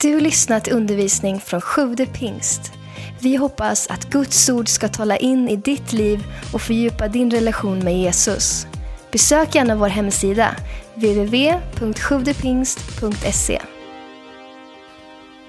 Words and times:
Du 0.00 0.20
lyssnat 0.20 0.64
till 0.64 0.72
undervisning 0.72 1.40
från 1.40 1.60
Sjude 1.60 2.06
pingst. 2.06 2.72
Vi 3.20 3.36
hoppas 3.36 3.86
att 3.86 4.10
Guds 4.10 4.48
ord 4.48 4.68
ska 4.68 4.88
tala 4.88 5.16
in 5.16 5.48
i 5.48 5.56
ditt 5.56 5.92
liv 5.92 6.24
och 6.52 6.60
fördjupa 6.60 7.08
din 7.08 7.30
relation 7.30 7.78
med 7.78 7.98
Jesus. 7.98 8.66
Besök 9.12 9.54
gärna 9.54 9.76
vår 9.76 9.88
hemsida, 9.88 10.56
www.sjuvdepingst.se. 10.94 13.62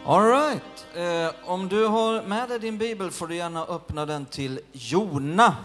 Alright. 0.05 0.85
Eh, 0.95 1.29
om 1.49 1.67
du 1.67 1.85
har 1.85 2.21
med 2.21 2.49
dig 2.49 2.59
din 2.59 2.77
bibel 2.77 3.11
får 3.11 3.27
du 3.27 3.35
gärna 3.35 3.65
öppna 3.65 4.05
den 4.05 4.25
till 4.25 4.59
Jona. 4.71 5.55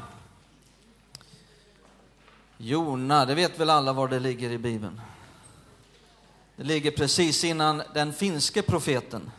Jona, 2.58 3.24
det 3.24 3.34
vet 3.34 3.60
väl 3.60 3.70
alla 3.70 3.92
var 3.92 4.08
det 4.08 4.18
ligger 4.18 4.50
i 4.50 4.58
bibeln? 4.58 5.00
Det 6.62 6.68
ligger 6.68 6.90
precis 6.90 7.44
innan 7.44 7.82
den 7.94 8.12
finske 8.12 8.62
profeten. 8.62 9.30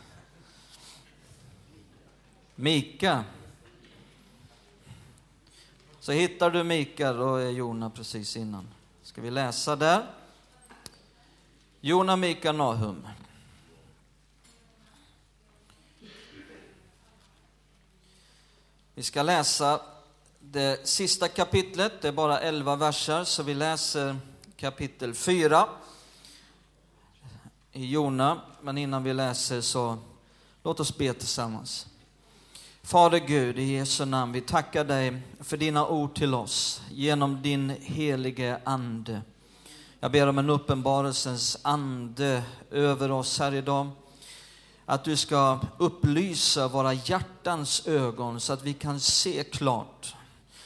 Mika. 2.54 3.24
Så 6.00 6.12
hittar 6.12 6.50
du 6.50 6.64
Mika, 6.64 7.12
då 7.12 7.36
är 7.36 7.50
Jona 7.50 7.90
precis 7.90 8.36
innan. 8.36 8.68
Ska 9.02 9.20
vi 9.20 9.30
läsa 9.30 9.76
där? 9.76 10.06
Jona, 11.80 12.16
Mika, 12.16 12.52
Nahum. 12.52 13.08
Vi 18.94 19.02
ska 19.02 19.22
läsa 19.22 19.80
det 20.40 20.88
sista 20.88 21.28
kapitlet, 21.28 21.92
det 22.02 22.08
är 22.08 22.12
bara 22.12 22.40
elva 22.40 22.76
verser, 22.76 23.24
så 23.24 23.42
vi 23.42 23.54
läser 23.54 24.16
kapitel 24.56 25.14
4 25.14 25.68
i 27.74 27.86
Jona. 27.86 28.40
Men 28.62 28.78
innan 28.78 29.04
vi 29.04 29.14
läser 29.14 29.60
så 29.60 29.98
låt 30.62 30.80
oss 30.80 30.98
be 30.98 31.14
tillsammans. 31.14 31.86
Fader 32.82 33.18
Gud, 33.18 33.58
i 33.58 33.62
Jesu 33.62 34.04
namn, 34.04 34.32
vi 34.32 34.40
tackar 34.40 34.84
dig 34.84 35.22
för 35.40 35.56
dina 35.56 35.86
ord 35.86 36.14
till 36.14 36.34
oss 36.34 36.82
genom 36.90 37.42
din 37.42 37.70
helige 37.80 38.60
Ande. 38.64 39.22
Jag 40.00 40.12
ber 40.12 40.26
om 40.26 40.38
en 40.38 40.50
uppenbarelsens 40.50 41.58
ande 41.62 42.42
över 42.70 43.10
oss 43.10 43.38
här 43.38 43.54
idag. 43.54 43.90
Att 44.86 45.04
du 45.04 45.16
ska 45.16 45.60
upplysa 45.78 46.68
våra 46.68 46.92
hjärtans 46.92 47.86
ögon 47.86 48.40
så 48.40 48.52
att 48.52 48.62
vi 48.62 48.74
kan 48.74 49.00
se 49.00 49.44
klart. 49.44 50.14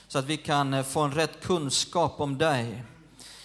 Så 0.09 0.19
att 0.19 0.25
vi 0.25 0.37
kan 0.37 0.85
få 0.85 1.01
en 1.01 1.13
rätt 1.13 1.41
kunskap 1.41 2.21
om 2.21 2.39
dig. 2.39 2.85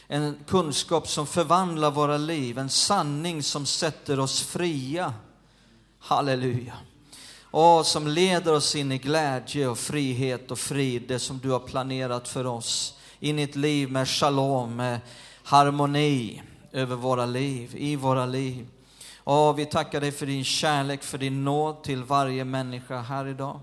En 0.08 0.38
kunskap 0.48 1.08
som 1.08 1.28
förvandlar 1.28 1.92
våra 1.92 2.18
liv, 2.18 2.58
en 2.58 2.70
sanning 2.70 3.44
som 3.44 3.66
sätter 3.66 4.20
oss 4.20 4.42
fria. 4.42 5.14
Halleluja. 6.00 6.74
Och 7.42 7.86
som 7.86 8.08
leder 8.08 8.54
oss 8.54 8.76
in 8.76 8.92
i 8.92 8.98
glädje 8.98 9.68
och 9.68 9.78
frihet 9.78 10.52
och 10.52 10.60
frid, 10.60 11.04
det 11.08 11.20
som 11.20 11.40
du 11.40 11.52
har 11.52 11.60
planerat 11.60 12.28
för 12.28 12.46
oss. 12.46 12.98
In 13.20 13.40
i 13.40 13.44
ett 13.44 13.56
liv 13.56 13.92
med 13.92 14.08
shalom, 14.08 14.76
med 14.76 15.00
harmoni 15.44 16.42
över 16.72 16.96
våra 16.96 17.26
liv, 17.26 17.76
i 17.76 17.96
våra 17.96 18.26
liv. 18.26 18.68
Och 19.18 19.60
vi 19.60 19.66
tackar 19.66 20.02
dig 20.02 20.12
för 20.12 20.26
din 20.26 20.44
kärlek, 20.44 21.04
för 21.04 21.18
din 21.18 21.44
nåd 21.44 21.84
till 21.84 22.04
varje 22.04 22.46
människa 22.46 23.02
här 23.02 23.28
idag. 23.28 23.60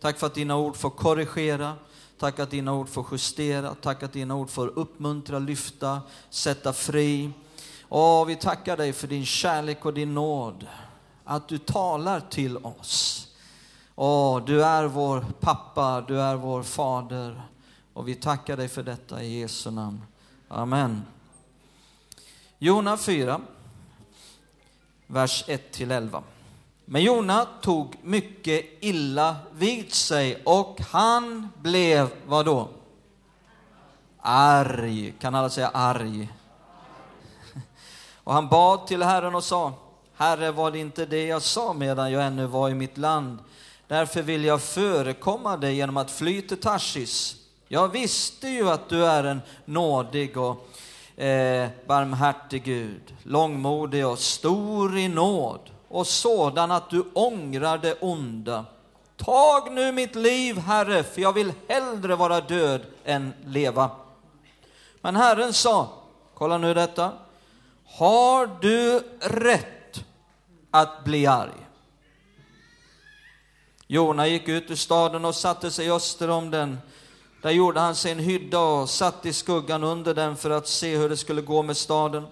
Tack 0.00 0.18
för 0.18 0.26
att 0.26 0.34
dina 0.34 0.56
ord 0.56 0.76
får 0.76 0.90
korrigera, 0.90 1.74
tack 2.18 2.38
att 2.38 2.50
dina 2.50 2.74
ord 2.74 2.88
får 2.88 3.06
justera, 3.10 3.74
tack 3.74 4.02
att 4.02 4.12
dina 4.12 4.34
ord 4.34 4.50
får 4.50 4.66
uppmuntra, 4.78 5.38
lyfta, 5.38 6.02
sätta 6.30 6.72
fri. 6.72 7.30
Och 7.82 8.28
vi 8.28 8.36
tackar 8.36 8.76
dig 8.76 8.92
för 8.92 9.06
din 9.06 9.26
kärlek 9.26 9.84
och 9.84 9.94
din 9.94 10.14
nåd, 10.14 10.66
att 11.24 11.48
du 11.48 11.58
talar 11.58 12.20
till 12.20 12.56
oss. 12.56 13.24
Åh, 13.94 14.44
du 14.44 14.64
är 14.64 14.84
vår 14.84 15.24
pappa, 15.40 16.00
du 16.00 16.20
är 16.20 16.34
vår 16.36 16.62
fader. 16.62 17.42
Och 17.92 18.08
vi 18.08 18.14
tackar 18.14 18.56
dig 18.56 18.68
för 18.68 18.82
detta 18.82 19.22
i 19.22 19.40
Jesu 19.40 19.70
namn. 19.70 20.02
Amen. 20.48 21.02
Jona 22.58 22.96
4, 22.96 23.40
vers 25.06 25.44
1-11. 25.46 26.22
Men 26.90 27.02
Jona 27.02 27.46
tog 27.62 27.96
mycket 28.02 28.64
illa 28.80 29.36
vid 29.52 29.94
sig 29.94 30.42
och 30.44 30.80
han 30.90 31.48
blev, 31.62 32.08
vad 32.26 32.46
då? 32.46 32.68
Arg. 34.20 35.14
Kan 35.20 35.34
alla 35.34 35.50
säga 35.50 35.68
arg? 35.68 36.28
Och 38.24 38.34
han 38.34 38.48
bad 38.48 38.86
till 38.86 39.02
Herren 39.02 39.34
och 39.34 39.44
sa, 39.44 39.72
Herre, 40.16 40.50
var 40.50 40.70
det 40.70 40.78
inte 40.78 41.06
det 41.06 41.26
jag 41.26 41.42
sa 41.42 41.72
medan 41.72 42.12
jag 42.12 42.26
ännu 42.26 42.46
var 42.46 42.70
i 42.70 42.74
mitt 42.74 42.98
land? 42.98 43.38
Därför 43.86 44.22
vill 44.22 44.44
jag 44.44 44.62
förekomma 44.62 45.56
dig 45.56 45.74
genom 45.74 45.96
att 45.96 46.10
fly 46.10 46.42
till 46.42 46.60
Tarsis. 46.60 47.36
Jag 47.68 47.88
visste 47.88 48.48
ju 48.48 48.70
att 48.70 48.88
du 48.88 49.06
är 49.06 49.24
en 49.24 49.40
nådig 49.64 50.36
och 50.36 50.68
eh, 51.20 51.68
barmhärtig 51.86 52.64
Gud, 52.64 53.14
långmodig 53.22 54.06
och 54.06 54.18
stor 54.18 54.98
i 54.98 55.08
nåd 55.08 55.70
och 55.88 56.06
sådan 56.06 56.70
att 56.70 56.90
du 56.90 57.04
ångrar 57.12 57.78
det 57.78 57.94
onda. 58.00 58.64
Tag 59.16 59.72
nu 59.72 59.92
mitt 59.92 60.14
liv, 60.14 60.58
Herre, 60.58 61.02
för 61.02 61.20
jag 61.20 61.32
vill 61.32 61.52
hellre 61.68 62.16
vara 62.16 62.40
död 62.40 62.80
än 63.04 63.32
leva. 63.44 63.90
Men 65.00 65.16
Herren 65.16 65.52
sa, 65.52 65.88
kolla 66.34 66.58
nu 66.58 66.74
detta, 66.74 67.12
har 67.86 68.50
du 68.60 69.00
rätt 69.20 70.04
att 70.70 71.04
bli 71.04 71.26
arg? 71.26 71.66
Jona 73.86 74.26
gick 74.26 74.48
ut 74.48 74.70
ur 74.70 74.74
staden 74.74 75.24
och 75.24 75.34
satte 75.34 75.70
sig 75.70 75.90
öster 75.90 76.30
om 76.30 76.50
den. 76.50 76.78
Där 77.42 77.50
gjorde 77.50 77.80
han 77.80 77.94
sig 77.94 78.12
en 78.12 78.18
hydda 78.18 78.58
och 78.58 78.90
satt 78.90 79.26
i 79.26 79.32
skuggan 79.32 79.84
under 79.84 80.14
den 80.14 80.36
för 80.36 80.50
att 80.50 80.68
se 80.68 80.96
hur 80.96 81.08
det 81.08 81.16
skulle 81.16 81.42
gå 81.42 81.62
med 81.62 81.76
staden. 81.76 82.26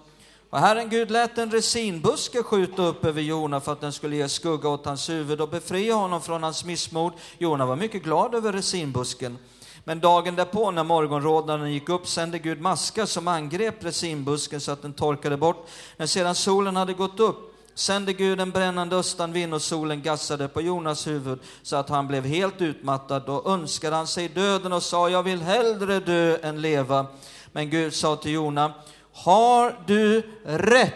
Och 0.49 0.59
Herren 0.59 0.89
Gud 0.89 1.11
lät 1.11 1.37
en 1.37 1.51
resinbuske 1.51 2.43
skjuta 2.43 2.81
upp 2.81 3.05
över 3.05 3.21
Jona 3.21 3.59
för 3.59 3.71
att 3.71 3.81
den 3.81 3.93
skulle 3.93 4.15
ge 4.15 4.29
skugga 4.29 4.69
åt 4.69 4.85
hans 4.85 5.09
huvud 5.09 5.41
och 5.41 5.49
befria 5.49 5.95
honom 5.95 6.21
från 6.21 6.43
hans 6.43 6.65
missmod. 6.65 7.13
Jona 7.37 7.65
var 7.65 7.75
mycket 7.75 8.03
glad 8.03 8.35
över 8.35 8.53
resinbusken. 8.53 9.37
Men 9.83 9.99
dagen 9.99 10.35
därpå 10.35 10.71
när 10.71 10.83
morgonrodnaden 10.83 11.73
gick 11.73 11.89
upp 11.89 12.07
sände 12.07 12.39
Gud 12.39 12.61
maskar 12.61 13.05
som 13.05 13.27
angrep 13.27 13.83
resinbusken 13.83 14.61
så 14.61 14.71
att 14.71 14.81
den 14.81 14.93
torkade 14.93 15.37
bort. 15.37 15.67
När 15.97 16.05
sedan 16.05 16.35
solen 16.35 16.75
hade 16.75 16.93
gått 16.93 17.19
upp 17.19 17.53
sände 17.75 18.13
Gud 18.13 18.39
en 18.39 18.51
brännande 18.51 18.95
östanvind 18.95 19.53
och 19.53 19.61
solen 19.61 20.01
gassade 20.01 20.47
på 20.47 20.61
Jonas 20.61 21.07
huvud 21.07 21.39
så 21.63 21.75
att 21.75 21.89
han 21.89 22.07
blev 22.07 22.25
helt 22.25 22.61
utmattad. 22.61 23.23
Då 23.25 23.43
önskade 23.45 23.95
han 23.95 24.07
sig 24.07 24.27
döden 24.27 24.73
och 24.73 24.83
sa, 24.83 25.09
jag 25.09 25.23
vill 25.23 25.41
hellre 25.41 25.99
dö 25.99 26.37
än 26.41 26.61
leva. 26.61 27.05
Men 27.51 27.69
Gud 27.69 27.93
sa 27.93 28.15
till 28.15 28.31
Jona, 28.31 28.73
har 29.23 29.75
du 29.85 30.23
rätt 30.43 30.93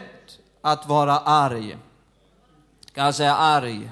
att 0.62 0.88
vara 0.88 1.20
arg? 1.20 1.78
Kan 2.94 3.06
jag 3.06 3.16
säga 3.16 3.36
arg? 3.36 3.92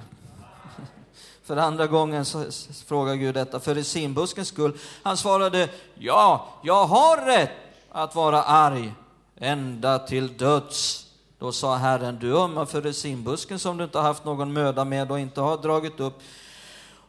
För 1.44 1.57
andra 1.57 1.88
gången 1.88 2.25
så 2.25 2.45
frågar 2.85 3.16
Gud 3.16 3.35
detta 3.35 3.59
för 3.59 3.75
resinbuskens 3.75 4.47
skull. 4.47 4.78
Han 5.03 5.17
svarade, 5.17 5.69
ja, 5.94 6.47
jag 6.63 6.85
har 6.85 7.25
rätt 7.25 7.51
att 7.91 8.16
vara 8.16 8.44
arg 8.44 8.94
ända 9.38 10.00
till 10.00 10.38
döds. 10.38 11.06
Då 11.40 11.51
sa 11.51 11.75
Herren, 11.75 12.17
du 12.22 12.38
ömmar 12.38 12.66
för 12.66 12.81
resinbusken 12.81 13.59
som 13.59 13.78
du 13.78 13.84
inte 13.84 14.00
haft 14.00 14.25
någon 14.25 14.53
möda 14.53 14.85
med 14.85 15.11
och 15.11 15.19
inte 15.19 15.41
har 15.41 15.57
dragit 15.57 16.00
upp 16.00 16.22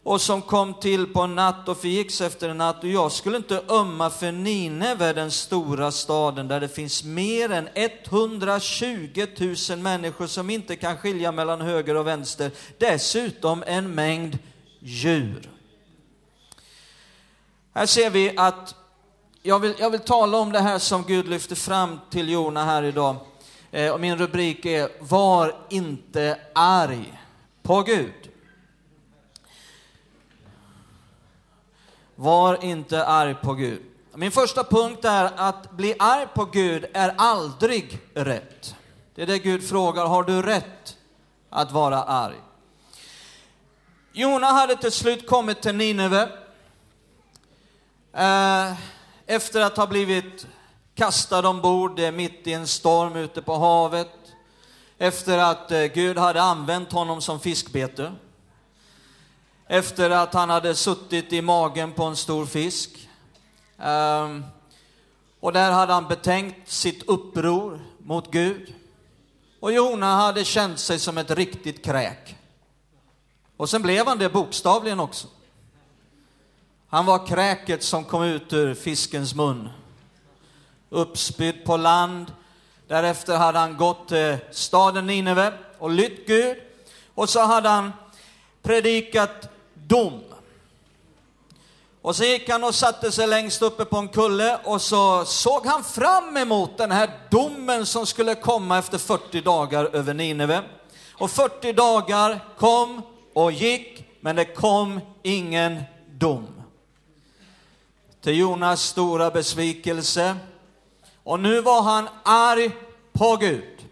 och 0.02 0.20
som 0.20 0.42
kom 0.42 0.74
till 0.74 1.06
på 1.06 1.20
en 1.20 1.34
natt 1.34 1.68
och 1.68 1.78
förgicks 1.78 2.20
efter 2.20 2.48
en 2.48 2.58
natt. 2.58 2.84
Och 2.84 2.90
jag 2.90 3.12
skulle 3.12 3.36
inte 3.36 3.62
ömma 3.68 4.10
för 4.10 4.32
Nineve, 4.32 5.12
den 5.12 5.30
stora 5.30 5.92
staden 5.92 6.48
där 6.48 6.60
det 6.60 6.68
finns 6.68 7.04
mer 7.04 7.52
än 7.52 7.68
120 7.74 9.26
000 9.70 9.78
människor 9.78 10.26
som 10.26 10.50
inte 10.50 10.76
kan 10.76 10.96
skilja 10.96 11.32
mellan 11.32 11.60
höger 11.60 11.96
och 11.96 12.06
vänster. 12.06 12.50
Dessutom 12.78 13.64
en 13.66 13.94
mängd 13.94 14.38
djur. 14.78 15.50
Här 17.74 17.86
ser 17.86 18.10
vi 18.10 18.36
att 18.36 18.74
jag 19.42 19.58
vill, 19.58 19.74
jag 19.78 19.90
vill 19.90 20.00
tala 20.00 20.38
om 20.38 20.52
det 20.52 20.60
här 20.60 20.78
som 20.78 21.04
Gud 21.04 21.28
lyfter 21.28 21.56
fram 21.56 22.00
till 22.10 22.28
Jona 22.28 22.64
här 22.64 22.82
idag. 22.82 23.16
Eh, 23.70 23.90
och 23.90 24.00
min 24.00 24.18
rubrik 24.18 24.66
är 24.66 24.88
Var 25.00 25.56
inte 25.68 26.38
arg 26.54 27.18
på 27.62 27.82
Gud. 27.82 28.29
Var 32.20 32.64
inte 32.64 33.04
arg 33.04 33.34
på 33.34 33.54
Gud. 33.54 33.82
Min 34.14 34.30
första 34.30 34.64
punkt 34.64 35.04
är 35.04 35.30
att 35.36 35.70
bli 35.70 35.94
arg 35.98 36.26
på 36.34 36.44
Gud 36.44 36.86
är 36.92 37.14
aldrig 37.16 37.98
rätt. 38.14 38.74
Det 39.14 39.22
är 39.22 39.26
det 39.26 39.38
Gud 39.38 39.68
frågar, 39.68 40.06
har 40.06 40.22
du 40.22 40.42
rätt 40.42 40.96
att 41.50 41.72
vara 41.72 42.02
arg? 42.02 42.36
Jona 44.12 44.46
hade 44.46 44.76
till 44.76 44.92
slut 44.92 45.26
kommit 45.28 45.62
till 45.62 45.74
Nineve 45.74 46.28
eh, 48.12 48.72
efter 49.26 49.60
att 49.60 49.76
ha 49.76 49.86
blivit 49.86 50.46
kastad 50.94 51.48
ombord 51.48 52.00
mitt 52.12 52.46
i 52.46 52.52
en 52.52 52.66
storm 52.66 53.16
ute 53.16 53.42
på 53.42 53.54
havet. 53.54 54.12
efter 54.98 55.38
att 55.38 55.70
eh, 55.70 55.84
Gud 55.84 56.18
hade 56.18 56.42
använt 56.42 56.92
honom 56.92 57.20
som 57.20 57.40
fiskbete. 57.40 58.12
Efter 59.72 60.10
att 60.10 60.34
han 60.34 60.50
hade 60.50 60.74
suttit 60.74 61.32
i 61.32 61.42
magen 61.42 61.92
på 61.92 62.04
en 62.04 62.16
stor 62.16 62.46
fisk. 62.46 63.08
Um, 63.76 64.44
och 65.40 65.52
där 65.52 65.72
hade 65.72 65.92
han 65.92 66.08
betänkt 66.08 66.70
sitt 66.70 67.08
uppror 67.08 67.80
mot 67.98 68.30
Gud. 68.30 68.74
Och 69.60 69.72
Jona 69.72 70.16
hade 70.16 70.44
känt 70.44 70.78
sig 70.78 70.98
som 70.98 71.18
ett 71.18 71.30
riktigt 71.30 71.84
kräk. 71.84 72.36
Och 73.56 73.70
sen 73.70 73.82
blev 73.82 74.06
han 74.06 74.18
det 74.18 74.28
bokstavligen 74.28 75.00
också. 75.00 75.28
Han 76.88 77.06
var 77.06 77.26
kräket 77.26 77.82
som 77.82 78.04
kom 78.04 78.22
ut 78.22 78.52
ur 78.52 78.74
fiskens 78.74 79.34
mun. 79.34 79.68
Uppspydd 80.88 81.64
på 81.64 81.76
land. 81.76 82.32
Därefter 82.88 83.36
hade 83.36 83.58
han 83.58 83.76
gått 83.76 84.08
till 84.08 84.38
staden 84.50 85.06
Nineve 85.06 85.52
och 85.78 85.90
lytt 85.90 86.26
Gud. 86.26 86.56
Och 87.14 87.28
så 87.28 87.40
hade 87.40 87.68
han 87.68 87.92
predikat 88.62 89.50
dom. 89.90 90.20
Och 92.02 92.16
så 92.16 92.24
gick 92.24 92.48
han 92.48 92.64
och 92.64 92.74
satte 92.74 93.12
sig 93.12 93.26
längst 93.26 93.62
uppe 93.62 93.84
på 93.84 93.96
en 93.96 94.08
kulle 94.08 94.58
och 94.64 94.82
så 94.82 95.24
såg 95.24 95.66
han 95.66 95.84
fram 95.84 96.36
emot 96.36 96.78
den 96.78 96.90
här 96.90 97.10
domen 97.30 97.86
som 97.86 98.06
skulle 98.06 98.34
komma 98.34 98.78
efter 98.78 98.98
40 98.98 99.40
dagar 99.40 99.84
över 99.84 100.14
Nineve. 100.14 100.62
Och 101.12 101.30
40 101.30 101.72
dagar 101.72 102.40
kom 102.58 103.02
och 103.34 103.52
gick, 103.52 104.04
men 104.20 104.36
det 104.36 104.44
kom 104.44 105.00
ingen 105.22 105.82
dom. 106.10 106.46
Till 108.20 108.38
Jonas 108.38 108.82
stora 108.82 109.30
besvikelse. 109.30 110.36
Och 111.24 111.40
nu 111.40 111.60
var 111.60 111.82
han 111.82 112.08
arg 112.22 112.70
på 113.12 113.36
Gud. 113.36 113.86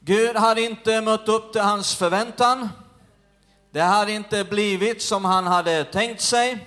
Gud 0.00 0.36
hade 0.36 0.62
inte 0.62 1.00
mött 1.00 1.28
upp 1.28 1.52
till 1.52 1.60
hans 1.60 1.94
förväntan. 1.94 2.68
Det 3.70 3.80
hade 3.80 4.12
inte 4.12 4.44
blivit 4.44 5.02
som 5.02 5.24
han 5.24 5.46
hade 5.46 5.84
tänkt 5.84 6.20
sig. 6.20 6.66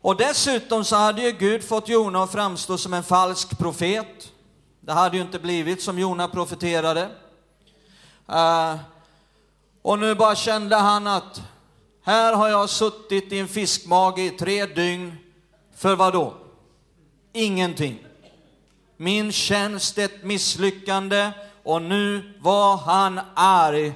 Och 0.00 0.16
dessutom 0.16 0.84
så 0.84 0.96
hade 0.96 1.22
ju 1.22 1.32
Gud 1.32 1.64
fått 1.64 1.88
Jona 1.88 2.22
att 2.22 2.32
framstå 2.32 2.78
som 2.78 2.94
en 2.94 3.02
falsk 3.02 3.58
profet. 3.58 4.32
Det 4.80 4.92
hade 4.92 5.16
ju 5.16 5.22
inte 5.22 5.38
blivit 5.38 5.82
som 5.82 5.98
Jona 5.98 6.28
profeterade. 6.28 7.10
Uh, 8.32 8.76
och 9.82 9.98
nu 9.98 10.14
bara 10.14 10.34
kände 10.34 10.76
han 10.76 11.06
att 11.06 11.42
här 12.02 12.34
har 12.34 12.48
jag 12.48 12.70
suttit 12.70 13.32
i 13.32 13.38
en 13.38 13.48
fiskmage 13.48 14.18
i 14.18 14.30
tre 14.30 14.66
dygn. 14.66 15.16
För 15.76 15.96
vad 15.96 16.12
då? 16.12 16.34
Ingenting. 17.32 17.98
Min 18.96 19.32
tjänst 19.32 19.98
ett 19.98 20.24
misslyckande 20.24 21.30
och 21.62 21.82
nu 21.82 22.34
var 22.40 22.76
han 22.76 23.20
arg 23.34 23.94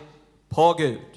på 0.49 0.73
Gud. 0.73 1.10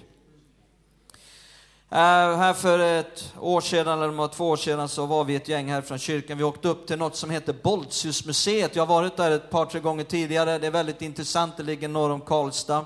Uh, 1.93 1.99
här 1.99 2.53
för 2.53 2.79
ett 2.79 3.33
år 3.39 3.61
sedan, 3.61 4.01
eller 4.01 4.27
två 4.27 4.49
år 4.49 4.57
sedan, 4.57 4.89
så 4.89 5.05
var 5.05 5.23
vi 5.23 5.35
ett 5.35 5.47
gäng 5.47 5.71
här 5.71 5.81
från 5.81 5.99
kyrkan. 5.99 6.37
Vi 6.37 6.43
åkte 6.43 6.67
upp 6.67 6.87
till 6.87 6.97
något 6.97 7.15
som 7.15 7.29
heter 7.29 7.55
Boltsiusmuseet. 7.63 8.75
Jag 8.75 8.85
har 8.85 8.95
varit 8.95 9.17
där 9.17 9.31
ett 9.31 9.49
par, 9.49 9.65
tre 9.65 9.79
gånger 9.79 10.03
tidigare. 10.03 10.59
Det 10.59 10.67
är 10.67 10.71
väldigt 10.71 11.01
intressant. 11.01 11.57
Det 11.57 11.63
ligger 11.63 11.87
norr 11.87 12.09
om 12.09 12.21
Karlstad. 12.21 12.85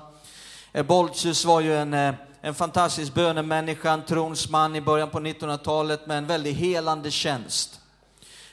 Eh, 0.72 0.80
uh, 0.80 0.86
Boltsius 0.86 1.44
var 1.44 1.60
ju 1.60 1.76
en, 1.76 1.94
uh, 1.94 2.14
en 2.40 2.54
fantastisk 2.54 3.14
bönemänniska, 3.14 3.90
en 3.90 4.04
tronsman 4.04 4.76
i 4.76 4.80
början 4.80 5.10
på 5.10 5.20
1900-talet 5.20 6.06
med 6.06 6.18
en 6.18 6.26
väldigt 6.26 6.56
helande 6.56 7.10
tjänst. 7.10 7.80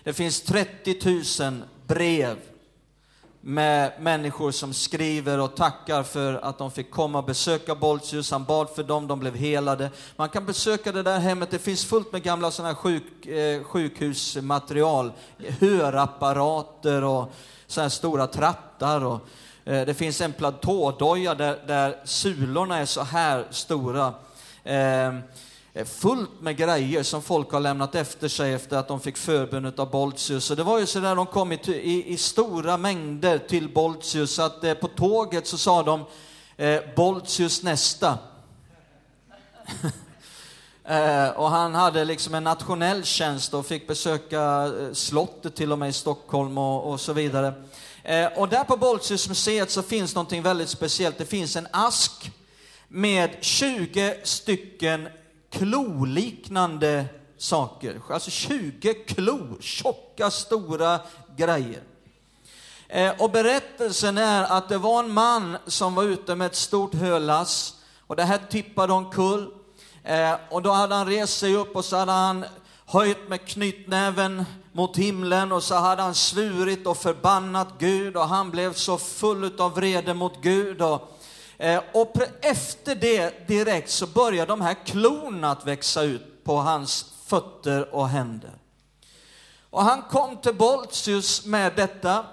Det 0.04 0.14
finns 0.14 0.42
30 0.42 1.44
000 1.44 1.64
brev 1.88 2.38
med 3.48 3.92
människor 4.00 4.52
som 4.52 4.74
skriver 4.74 5.40
och 5.40 5.56
tackar 5.56 6.04
för 6.04 6.34
att 6.34 6.58
de 6.58 6.72
fick 6.72 6.92
komma 6.92 7.18
och 7.18 7.26
besöka 7.26 7.76
Boltius. 7.76 8.32
Han 8.32 8.44
bad 8.44 8.70
för 8.70 8.84
dem, 8.84 9.08
de 9.08 9.20
blev 9.20 9.36
helade. 9.36 9.90
Man 10.16 10.30
kan 10.30 10.46
besöka 10.46 10.92
det 10.92 11.04
där 11.04 11.20
hemmet, 11.20 11.52
det 11.52 11.60
finns 11.60 11.86
fullt 11.86 12.12
med 12.12 12.24
gamla 12.24 12.52
såna 12.52 12.68
här 12.68 12.76
sjuk, 12.76 13.26
eh, 13.26 13.64
sjukhusmaterial, 13.64 15.12
hörapparater 15.60 17.04
och 17.04 17.34
så 17.68 17.82
här 17.82 17.90
stora 17.90 18.28
trattar. 18.28 19.06
Och, 19.06 19.20
eh, 19.66 19.86
det 19.86 19.94
finns 19.94 20.22
en 20.22 20.34
platådoja 20.34 21.36
där, 21.36 21.60
där 21.68 21.96
sulorna 22.06 22.78
är 22.78 22.86
så 22.86 23.02
här 23.04 23.46
stora. 23.52 24.14
Eh, 24.64 25.14
Eh, 25.78 25.86
fullt 25.86 26.42
med 26.42 26.58
grejer 26.58 27.04
som 27.04 27.22
folk 27.22 27.52
har 27.52 27.60
lämnat 27.60 27.96
efter 27.96 28.28
sig 28.28 28.54
efter 28.54 28.78
att 28.78 28.88
de 28.88 29.00
fick 29.00 29.18
förbön 29.18 29.74
av 29.78 29.92
Boltius. 29.92 30.52
och 30.52 30.58
det 30.58 30.64
var 30.64 30.80
ju 30.80 30.86
så 30.86 31.00
där 31.00 31.16
de 31.16 31.26
kom 31.26 31.52
i, 31.52 31.60
i, 31.68 32.14
i 32.14 32.18
stora 32.18 32.78
mängder 32.78 33.38
till 33.38 33.70
Boltius, 33.70 34.40
att 34.40 34.64
eh, 34.64 34.74
på 34.74 34.88
tåget 34.88 35.48
så 35.48 35.58
sa 35.58 35.84
de 35.84 36.06
eh, 36.58 36.82
Boltius 36.96 37.64
nästa. 37.64 38.18
eh, 40.84 41.30
och 41.30 41.50
han 41.50 41.76
hade 41.76 42.06
liksom 42.06 42.34
en 42.34 42.44
nationell 42.44 43.04
tjänst 43.04 43.54
och 43.54 43.66
fick 43.66 43.88
besöka 43.88 44.42
eh, 44.42 44.94
slottet 44.94 45.56
till 45.56 45.72
och 45.72 45.80
med 45.80 45.90
i 45.90 45.94
Stockholm 45.94 46.58
och, 46.58 46.92
och 46.92 47.00
så 47.00 47.14
vidare. 47.14 47.54
Eh, 48.04 48.26
och 48.26 48.50
där 48.50 48.64
på 48.64 48.78
Boltiusmuseet 48.78 49.72
så 49.72 49.82
finns 49.82 50.16
någonting 50.16 50.42
väldigt 50.42 50.70
speciellt. 50.70 51.18
Det 51.18 51.26
finns 51.26 51.56
en 51.56 51.68
ask 51.72 52.32
med 52.88 53.30
20 53.42 54.18
stycken 54.24 55.08
kloliknande 55.56 57.06
saker. 57.38 58.02
Alltså 58.10 58.32
20 58.32 58.94
klor, 58.94 59.58
tjocka, 59.60 60.32
stora 60.32 61.00
grejer. 61.38 61.84
Eh, 62.88 63.14
och 63.22 63.32
berättelsen 63.32 64.18
är 64.18 64.44
att 64.44 64.70
det 64.70 64.78
var 64.78 65.04
en 65.04 65.12
man 65.12 65.58
som 65.68 65.96
var 65.96 66.04
ute 66.04 66.36
med 66.36 66.46
ett 66.46 66.56
stort 66.56 66.94
hölass 66.94 67.76
och 68.08 68.16
det 68.16 68.24
här 68.24 68.40
tippade 68.50 68.94
omkull. 68.94 69.48
Eh, 70.04 70.34
och 70.50 70.62
då 70.62 70.72
hade 70.72 70.96
han 70.96 71.08
rest 71.08 71.38
sig 71.38 71.56
upp 71.56 71.76
och 71.76 71.86
så 71.86 71.98
hade 71.98 72.12
han 72.12 72.46
höjt 72.86 73.30
med 73.30 73.48
knytnäven 73.48 74.46
mot 74.72 74.98
himlen 74.98 75.52
och 75.52 75.64
så 75.64 75.76
hade 75.76 76.02
han 76.02 76.16
svurit 76.16 76.88
och 76.88 76.98
förbannat 76.98 77.68
Gud 77.80 78.18
och 78.18 78.28
han 78.28 78.52
blev 78.52 78.74
så 78.74 78.98
full 78.98 79.62
av 79.62 79.76
vrede 79.76 80.14
mot 80.14 80.42
Gud. 80.42 80.82
Och 80.82 81.15
Eh, 81.58 81.82
och 81.94 82.14
efter 82.42 82.96
det 82.96 83.48
direkt 83.48 83.90
så 83.90 84.08
börjar 84.08 84.48
de 84.48 84.62
här 84.62 84.86
klorna 84.86 85.52
att 85.52 85.68
växa 85.68 86.02
ut 86.04 86.44
på 86.44 86.56
hans 86.56 87.14
fötter 87.26 87.96
och 87.96 88.10
händer. 88.10 88.52
Och 89.70 89.84
han 89.84 90.02
kom 90.02 90.38
till 90.38 90.56
Boltius 90.56 91.46
med 91.46 91.76
detta. 91.76 92.26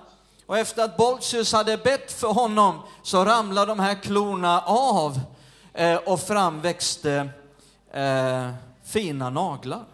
Och 0.47 0.59
efter 0.59 0.85
att 0.85 0.97
Boltius 0.97 1.53
hade 1.53 1.77
bett 1.77 2.13
för 2.13 2.29
honom 2.29 2.81
så 3.03 3.25
ramlade 3.25 3.67
de 3.67 3.81
här 3.81 3.95
klorna 4.03 4.61
av 4.67 5.21
eh, 5.73 5.97
och 5.97 6.21
fram 6.21 6.61
växte 6.61 7.29
eh, 7.93 8.51
fina 8.85 9.31
naglar. 9.31 9.85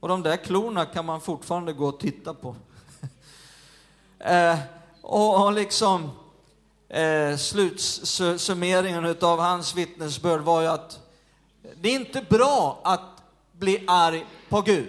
Och 0.00 0.08
de 0.08 0.22
där 0.22 0.36
klorna 0.36 0.84
kan 0.84 1.06
man 1.06 1.20
fortfarande 1.20 1.72
gå 1.72 1.86
och 1.86 2.00
titta 2.00 2.34
på. 2.34 2.56
eh, 4.18 4.58
och, 5.02 5.44
och 5.44 5.52
liksom 5.52 6.10
eh, 6.92 7.36
slutsummeringen 7.36 9.16
av 9.20 9.40
hans 9.40 9.74
vittnesbörd 9.74 10.40
var 10.40 10.62
ju 10.62 10.68
att 10.68 10.98
det 11.80 11.88
är 11.88 11.94
inte 11.94 12.22
bra 12.28 12.80
att 12.84 13.22
bli 13.52 13.84
arg 13.86 14.26
på 14.48 14.60
Gud. 14.60 14.88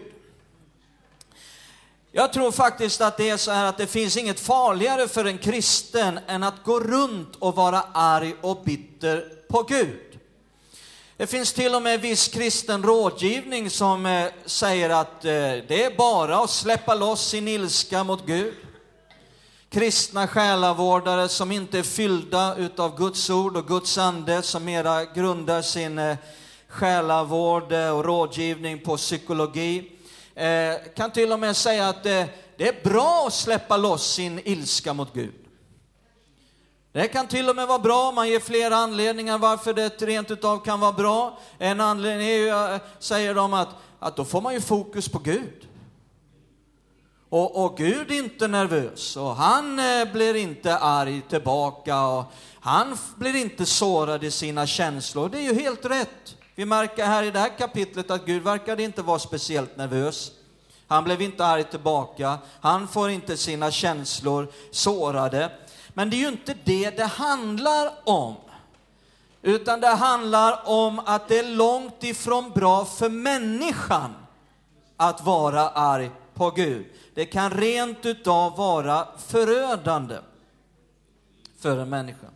Jag 2.11 2.33
tror 2.33 2.51
faktiskt 2.51 3.01
att 3.01 3.17
det 3.17 3.29
är 3.29 3.37
så 3.37 3.51
här 3.51 3.65
att 3.65 3.77
det 3.77 3.87
finns 3.87 4.17
inget 4.17 4.39
farligare 4.39 5.07
för 5.07 5.25
en 5.25 5.37
kristen 5.37 6.19
än 6.27 6.43
att 6.43 6.63
gå 6.63 6.79
runt 6.79 7.35
och 7.35 7.55
vara 7.55 7.81
arg 7.93 8.35
och 8.41 8.61
bitter 8.63 9.29
på 9.49 9.63
Gud. 9.63 10.19
Det 11.17 11.27
finns 11.27 11.53
till 11.53 11.75
och 11.75 11.81
med 11.81 12.01
viss 12.01 12.27
kristen 12.27 12.83
rådgivning 12.83 13.69
som 13.69 14.05
eh, 14.05 14.27
säger 14.45 14.89
att 14.89 15.25
eh, 15.25 15.31
det 15.67 15.83
är 15.83 15.97
bara 15.97 16.37
att 16.37 16.49
släppa 16.49 16.95
loss 16.95 17.27
sin 17.27 17.47
ilska 17.47 18.03
mot 18.03 18.25
Gud 18.25 18.53
kristna 19.73 20.27
själavårdare 20.27 21.29
som 21.29 21.51
inte 21.51 21.79
är 21.79 21.83
fyllda 21.83 22.55
utav 22.55 22.97
Guds 22.97 23.29
ord 23.29 23.57
och 23.57 23.67
Guds 23.67 23.97
ande, 23.97 24.41
som 24.41 24.65
mera 24.65 25.05
grundar 25.05 25.61
sin 25.61 25.99
eh, 25.99 26.17
själavård 26.67 27.71
eh, 27.71 27.97
och 27.97 28.05
rådgivning 28.05 28.79
på 28.79 28.97
psykologi, 28.97 29.91
eh, 30.35 30.73
kan 30.95 31.11
till 31.11 31.31
och 31.31 31.39
med 31.39 31.55
säga 31.55 31.89
att 31.89 32.03
det 32.03 32.29
är 32.57 32.83
bra 32.89 33.23
att 33.27 33.33
släppa 33.33 33.77
loss 33.77 34.13
sin 34.13 34.39
ilska 34.45 34.93
mot 34.93 35.13
Gud. 35.13 35.33
Det 36.91 37.07
kan 37.07 37.27
till 37.27 37.49
och 37.49 37.55
med 37.55 37.67
vara 37.67 37.79
bra, 37.79 38.11
man 38.11 38.29
ger 38.29 38.39
flera 38.39 38.75
anledningar 38.75 39.37
varför 39.37 39.73
det 39.73 40.01
rent 40.01 40.31
utav 40.31 40.65
kan 40.65 40.79
vara 40.79 40.91
bra. 40.91 41.39
En 41.57 41.81
anledning 41.81 42.27
är 42.27 42.33
ju, 42.73 42.79
säger 42.99 43.35
de, 43.35 43.53
att, 43.53 43.69
att 43.99 44.15
då 44.15 44.25
får 44.25 44.41
man 44.41 44.53
ju 44.53 44.61
fokus 44.61 45.09
på 45.09 45.19
Gud. 45.19 45.67
Och, 47.33 47.65
och 47.65 47.77
Gud 47.77 48.11
är 48.11 48.15
inte 48.15 48.47
nervös 48.47 49.17
och 49.17 49.35
han 49.35 49.79
eh, 49.79 50.11
blir 50.13 50.35
inte 50.35 50.77
arg 50.77 51.21
tillbaka 51.29 52.05
och 52.05 52.25
han 52.59 52.97
blir 53.15 53.35
inte 53.35 53.65
sårad 53.65 54.23
i 54.23 54.31
sina 54.31 54.67
känslor. 54.67 55.29
Det 55.29 55.37
är 55.37 55.41
ju 55.41 55.61
helt 55.61 55.85
rätt. 55.85 56.35
Vi 56.55 56.65
märker 56.65 57.05
här 57.05 57.23
i 57.23 57.31
det 57.31 57.39
här 57.39 57.57
kapitlet 57.57 58.11
att 58.11 58.25
Gud 58.25 58.43
verkade 58.43 58.83
inte 58.83 59.01
vara 59.01 59.19
speciellt 59.19 59.77
nervös. 59.77 60.31
Han 60.87 61.03
blev 61.03 61.21
inte 61.21 61.45
arg 61.45 61.63
tillbaka. 61.63 62.37
Han 62.61 62.87
får 62.87 63.09
inte 63.09 63.37
sina 63.37 63.71
känslor 63.71 64.47
sårade. 64.71 65.51
Men 65.93 66.09
det 66.09 66.15
är 66.15 66.21
ju 66.21 66.27
inte 66.27 66.55
det 66.63 66.89
det 66.89 67.05
handlar 67.05 67.91
om. 68.03 68.35
Utan 69.41 69.79
det 69.79 69.87
handlar 69.87 70.69
om 70.69 70.99
att 71.05 71.27
det 71.27 71.39
är 71.39 71.55
långt 71.55 72.03
ifrån 72.03 72.51
bra 72.51 72.85
för 72.85 73.09
människan 73.09 74.15
att 74.97 75.25
vara 75.25 75.69
arg 75.69 76.11
på 76.33 76.49
Gud. 76.49 76.85
Det 77.13 77.25
kan 77.25 77.51
rent 77.51 78.05
utav 78.05 78.57
vara 78.57 79.07
förödande 79.27 80.17
för 81.59 81.77
en 81.77 81.89
människa. 81.89 82.27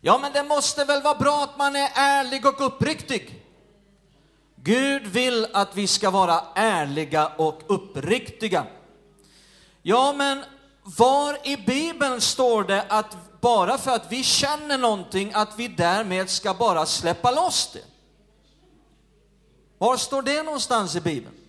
Ja, 0.00 0.18
men 0.18 0.32
det 0.32 0.42
måste 0.42 0.84
väl 0.84 1.02
vara 1.02 1.18
bra 1.18 1.42
att 1.42 1.58
man 1.58 1.76
är 1.76 1.90
ärlig 1.94 2.46
och 2.46 2.66
uppriktig. 2.66 3.44
Gud 4.56 5.06
vill 5.06 5.46
att 5.52 5.76
vi 5.76 5.86
ska 5.86 6.10
vara 6.10 6.42
ärliga 6.54 7.26
och 7.26 7.62
uppriktiga. 7.66 8.66
Ja, 9.82 10.12
men 10.12 10.44
var 10.82 11.48
i 11.48 11.56
Bibeln 11.56 12.20
står 12.20 12.64
det 12.64 12.84
att 12.88 13.16
bara 13.40 13.78
för 13.78 13.90
att 13.90 14.12
vi 14.12 14.22
känner 14.22 14.78
någonting, 14.78 15.32
att 15.34 15.58
vi 15.58 15.68
därmed 15.68 16.30
ska 16.30 16.54
bara 16.54 16.86
släppa 16.86 17.30
loss 17.30 17.70
det? 17.72 17.84
Var 19.78 19.96
står 19.96 20.22
det 20.22 20.42
någonstans 20.42 20.96
i 20.96 21.00
Bibeln? 21.00 21.39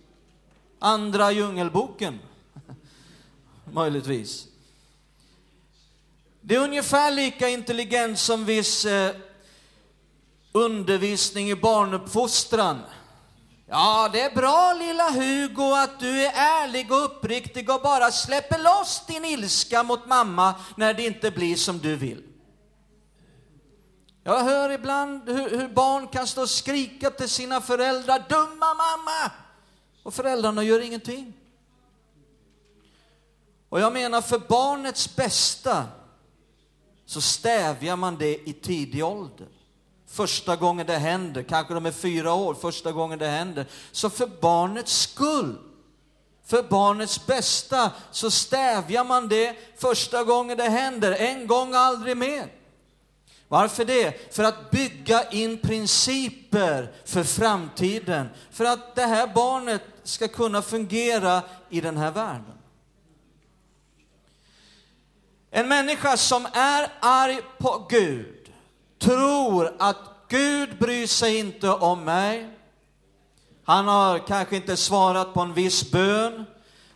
Andra 0.84 1.32
djungelboken? 1.32 2.18
Möjligtvis. 3.72 4.46
Det 6.40 6.54
är 6.54 6.60
ungefär 6.60 7.10
lika 7.10 7.48
intelligent 7.48 8.18
som 8.18 8.44
viss 8.44 8.84
eh, 8.84 9.14
undervisning 10.52 11.50
i 11.50 11.56
barnuppfostran. 11.56 12.80
Ja, 13.66 14.10
det 14.12 14.20
är 14.20 14.34
bra 14.34 14.72
lilla 14.72 15.10
Hugo 15.10 15.74
att 15.74 16.00
du 16.00 16.26
är 16.26 16.32
ärlig 16.34 16.92
och 16.92 17.04
uppriktig 17.04 17.70
och 17.70 17.82
bara 17.82 18.10
släpper 18.10 18.58
loss 18.58 19.02
din 19.06 19.24
ilska 19.24 19.82
mot 19.82 20.06
mamma 20.06 20.54
när 20.76 20.94
det 20.94 21.06
inte 21.06 21.30
blir 21.30 21.56
som 21.56 21.78
du 21.78 21.96
vill. 21.96 22.22
Jag 24.24 24.44
hör 24.44 24.70
ibland 24.70 25.28
hur, 25.28 25.58
hur 25.58 25.68
barn 25.68 26.08
kan 26.08 26.26
stå 26.26 26.42
och 26.42 26.50
skrika 26.50 27.10
till 27.10 27.28
sina 27.28 27.60
föräldrar, 27.60 28.24
dumma 28.28 28.74
mamma! 28.74 29.41
Och 30.02 30.14
föräldrarna 30.14 30.62
gör 30.62 30.80
ingenting. 30.80 31.32
Och 33.68 33.80
jag 33.80 33.92
menar 33.92 34.20
för 34.20 34.38
barnets 34.38 35.16
bästa 35.16 35.86
så 37.06 37.20
stävjar 37.20 37.96
man 37.96 38.16
det 38.16 38.48
i 38.48 38.52
tidig 38.52 39.04
ålder. 39.04 39.48
Första 40.06 40.56
gången 40.56 40.86
det 40.86 40.98
händer, 40.98 41.42
kanske 41.42 41.74
de 41.74 41.86
är 41.86 41.90
fyra 41.90 42.32
år, 42.34 42.54
första 42.54 42.92
gången 42.92 43.18
det 43.18 43.28
händer. 43.28 43.66
Så 43.92 44.10
för 44.10 44.26
barnets 44.26 44.98
skull, 44.98 45.58
för 46.46 46.62
barnets 46.62 47.26
bästa, 47.26 47.90
så 48.10 48.30
stävjar 48.30 49.04
man 49.04 49.28
det 49.28 49.56
första 49.80 50.24
gången 50.24 50.56
det 50.56 50.68
händer, 50.68 51.12
en 51.12 51.46
gång 51.46 51.74
aldrig 51.74 52.16
mer. 52.16 52.52
Varför 53.48 53.84
det? 53.84 54.34
För 54.34 54.44
att 54.44 54.70
bygga 54.70 55.30
in 55.30 55.58
principer 55.58 56.92
för 57.04 57.24
framtiden, 57.24 58.28
för 58.50 58.64
att 58.64 58.94
det 58.94 59.06
här 59.06 59.26
barnet 59.34 59.82
ska 60.04 60.28
kunna 60.28 60.62
fungera 60.62 61.42
i 61.70 61.80
den 61.80 61.96
här 61.96 62.10
världen. 62.10 62.58
En 65.50 65.68
människa 65.68 66.16
som 66.16 66.46
är 66.52 66.88
arg 67.00 67.40
på 67.58 67.86
Gud 67.90 68.52
tror 68.98 69.72
att 69.78 69.96
Gud 70.28 70.78
bryr 70.78 71.06
sig 71.06 71.38
inte 71.38 71.68
om 71.68 72.04
mig. 72.04 72.48
Han 73.64 73.88
har 73.88 74.18
kanske 74.18 74.56
inte 74.56 74.76
svarat 74.76 75.34
på 75.34 75.40
en 75.40 75.54
viss 75.54 75.90
bön. 75.90 76.44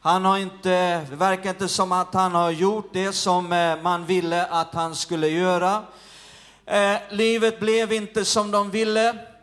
Han 0.01 0.25
har 0.25 0.39
inte, 0.39 1.07
det 1.11 1.17
verkar 1.17 1.51
inte 1.51 1.69
som 1.69 1.93
att 1.93 2.15
han 2.15 2.33
har 2.33 2.51
gjort 2.51 2.91
det 2.93 3.13
som 3.13 3.53
eh, 3.53 3.83
man 3.83 4.07
ville 4.07 4.47
att 4.47 4.75
han 4.75 4.97
skulle 4.97 5.29
göra. 5.29 5.83
Eh, 6.67 6.97
livet 7.11 7.61
blev 7.61 7.93
inte 7.93 8.25
som 8.25 8.51
de 8.51 8.71
ville. 8.71 9.36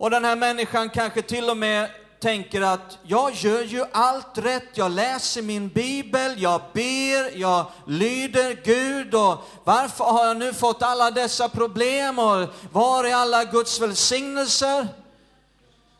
Och 0.00 0.10
den 0.10 0.24
här 0.24 0.36
människan 0.36 0.90
kanske 0.90 1.22
till 1.22 1.50
och 1.50 1.56
med 1.56 1.90
tänker 2.20 2.60
att 2.60 2.98
jag 3.02 3.34
gör 3.34 3.62
ju 3.62 3.84
allt 3.92 4.38
rätt, 4.38 4.68
jag 4.74 4.90
läser 4.90 5.42
min 5.42 5.68
bibel, 5.68 6.42
jag 6.42 6.60
ber, 6.72 7.38
jag 7.38 7.66
lyder 7.86 8.60
Gud 8.64 9.14
och 9.14 9.44
varför 9.64 10.04
har 10.04 10.26
jag 10.26 10.36
nu 10.36 10.52
fått 10.52 10.82
alla 10.82 11.10
dessa 11.10 11.48
problem 11.48 12.18
och 12.18 12.48
var 12.72 13.04
är 13.04 13.14
alla 13.14 13.44
Guds 13.44 13.80
välsignelser? 13.80 14.88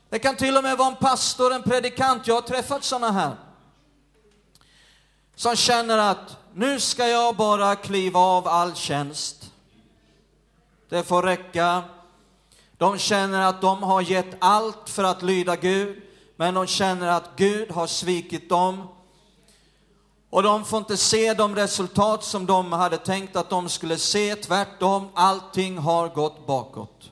Det 0.08 0.18
kan 0.18 0.36
till 0.36 0.56
och 0.56 0.62
med 0.62 0.78
vara 0.78 0.88
en 0.88 0.96
pastor, 0.96 1.52
en 1.52 1.62
predikant, 1.62 2.26
jag 2.26 2.34
har 2.34 2.42
träffat 2.42 2.84
sådana 2.84 3.10
här. 3.12 3.36
Som 5.34 5.56
känner 5.56 5.98
att 5.98 6.36
nu 6.54 6.80
ska 6.80 7.06
jag 7.06 7.36
bara 7.36 7.76
kliva 7.76 8.20
av 8.20 8.48
all 8.48 8.74
tjänst. 8.74 9.50
Det 10.88 11.02
får 11.02 11.22
räcka. 11.22 11.84
De 12.80 12.98
känner 12.98 13.40
att 13.40 13.60
de 13.60 13.82
har 13.82 14.00
gett 14.00 14.36
allt 14.38 14.90
för 14.90 15.04
att 15.04 15.22
lyda 15.22 15.56
Gud 15.56 16.02
men 16.36 16.54
de 16.54 16.66
känner 16.66 17.08
att 17.08 17.30
Gud 17.36 17.70
har 17.70 17.86
svikit 17.86 18.48
dem. 18.48 18.88
Och 20.30 20.42
de 20.42 20.64
får 20.64 20.78
inte 20.78 20.96
se 20.96 21.34
de 21.34 21.56
resultat 21.56 22.24
som 22.24 22.46
de 22.46 22.72
hade 22.72 22.98
tänkt 22.98 23.36
att 23.36 23.50
de 23.50 23.68
skulle 23.68 23.98
se, 23.98 24.34
tvärtom, 24.34 25.08
allting 25.14 25.78
har 25.78 26.08
gått 26.08 26.46
bakåt. 26.46 27.10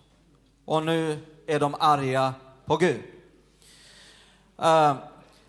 Och 0.64 0.82
nu 0.82 1.26
är 1.46 1.60
de 1.60 1.74
arga 1.80 2.34
på 2.66 2.76
Gud. 2.76 3.02
Uh, 4.62 4.94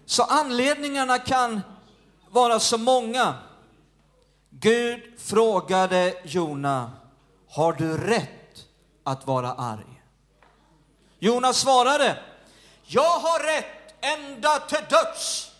så 0.05 0.23
anledningarna 0.23 1.19
kan 1.19 1.61
vara 2.29 2.59
så 2.59 2.77
många. 2.77 3.33
Gud 4.49 5.01
frågade 5.19 6.13
Jona, 6.23 6.91
har 7.49 7.73
du 7.73 7.97
rätt 7.97 8.65
att 9.03 9.27
vara 9.27 9.53
arg? 9.53 9.98
Jonas 11.19 11.57
svarade, 11.57 12.19
jag 12.83 13.19
har 13.19 13.39
rätt 13.43 13.95
ända 14.01 14.59
till 14.59 14.85
döds. 14.89 15.51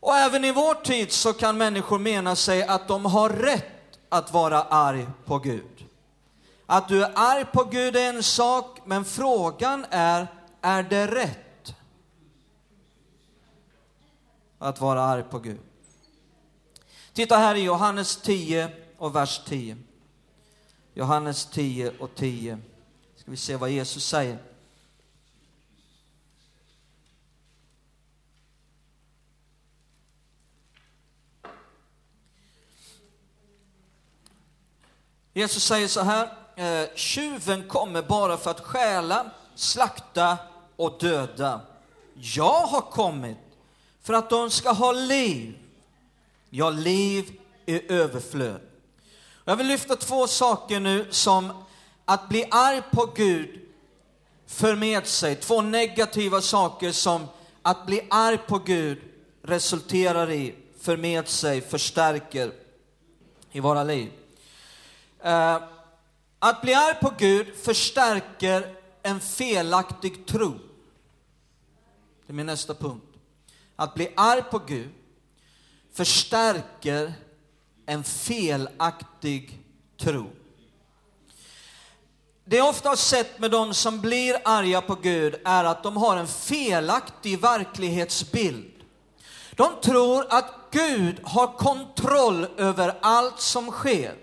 Och 0.00 0.16
även 0.16 0.44
i 0.44 0.52
vår 0.52 0.74
tid 0.74 1.12
så 1.12 1.32
kan 1.32 1.58
människor 1.58 1.98
mena 1.98 2.36
sig 2.36 2.62
att 2.62 2.88
de 2.88 3.04
har 3.04 3.30
rätt 3.30 3.98
att 4.08 4.32
vara 4.32 4.62
arg 4.62 5.06
på 5.24 5.38
Gud. 5.38 5.86
Att 6.66 6.88
du 6.88 7.04
är 7.04 7.12
arg 7.14 7.44
på 7.44 7.64
Gud 7.64 7.96
är 7.96 8.08
en 8.08 8.22
sak, 8.22 8.78
men 8.84 9.04
frågan 9.04 9.86
är, 9.90 10.26
är 10.60 10.82
det 10.82 11.06
rätt? 11.06 11.74
Att 14.58 14.80
vara 14.80 15.02
arg 15.02 15.22
på 15.22 15.38
Gud. 15.38 15.60
Titta 17.12 17.36
här 17.36 17.54
i 17.54 17.60
Johannes 17.60 18.16
10 18.16 18.70
och 18.98 19.16
vers 19.16 19.40
10. 19.46 19.76
Johannes 20.94 21.46
10 21.46 21.92
och 21.98 22.14
10. 22.14 22.58
Ska 23.28 23.30
vi 23.30 23.36
se 23.36 23.56
vad 23.56 23.70
Jesus 23.70 24.06
säger. 24.06 24.38
Jesus 35.32 35.64
säger 35.64 35.88
så 35.88 36.00
här, 36.00 36.32
eh, 36.56 36.88
tjuven 36.94 37.68
kommer 37.68 38.02
bara 38.02 38.36
för 38.36 38.50
att 38.50 38.60
stjäla, 38.60 39.30
slakta 39.54 40.38
och 40.76 40.98
döda. 41.00 41.60
Jag 42.14 42.66
har 42.66 42.80
kommit 42.80 43.38
för 44.02 44.14
att 44.14 44.30
de 44.30 44.50
ska 44.50 44.72
ha 44.72 44.92
liv, 44.92 45.58
ja, 46.50 46.70
liv 46.70 47.40
i 47.66 47.92
överflöd. 47.92 48.60
Jag 49.44 49.56
vill 49.56 49.66
lyfta 49.66 49.96
två 49.96 50.26
saker 50.26 50.80
nu 50.80 51.06
som 51.10 51.67
att 52.08 52.28
bli 52.28 52.44
arg 52.50 52.82
på 52.90 53.12
Gud 53.16 53.60
för 54.46 54.76
med 54.76 55.06
sig, 55.06 55.36
två 55.36 55.62
negativa 55.62 56.40
saker 56.40 56.92
som 56.92 57.26
att 57.62 57.86
bli 57.86 58.06
arg 58.10 58.38
på 58.38 58.58
Gud 58.58 58.98
resulterar 59.42 60.30
i, 60.30 60.54
för 60.80 60.96
med 60.96 61.28
sig, 61.28 61.60
förstärker 61.60 62.52
i 63.52 63.60
våra 63.60 63.84
liv. 63.84 64.12
Uh, 65.26 65.62
att 66.38 66.62
bli 66.62 66.74
arg 66.74 66.94
på 67.00 67.12
Gud 67.18 67.46
förstärker 67.56 68.74
en 69.02 69.20
felaktig 69.20 70.26
tro. 70.26 70.52
Det 72.26 72.32
är 72.32 72.34
min 72.34 72.46
nästa 72.46 72.74
punkt. 72.74 73.16
Att 73.76 73.94
bli 73.94 74.12
arg 74.16 74.42
på 74.42 74.58
Gud 74.58 74.90
förstärker 75.92 77.12
en 77.86 78.04
felaktig 78.04 79.58
tro. 79.96 80.30
Det 82.50 82.56
jag 82.56 82.68
ofta 82.68 82.88
har 82.88 82.96
sett 82.96 83.38
med 83.38 83.50
de 83.50 83.74
som 83.74 84.00
blir 84.00 84.36
arga 84.44 84.80
på 84.80 84.94
Gud 84.94 85.34
är 85.44 85.64
att 85.64 85.82
de 85.82 85.96
har 85.96 86.16
en 86.16 86.28
felaktig 86.28 87.40
verklighetsbild. 87.40 88.72
De 89.52 89.68
tror 89.82 90.26
att 90.30 90.54
Gud 90.70 91.20
har 91.22 91.46
kontroll 91.46 92.46
över 92.56 92.94
allt 93.00 93.40
som 93.40 93.70
sker. 93.70 94.14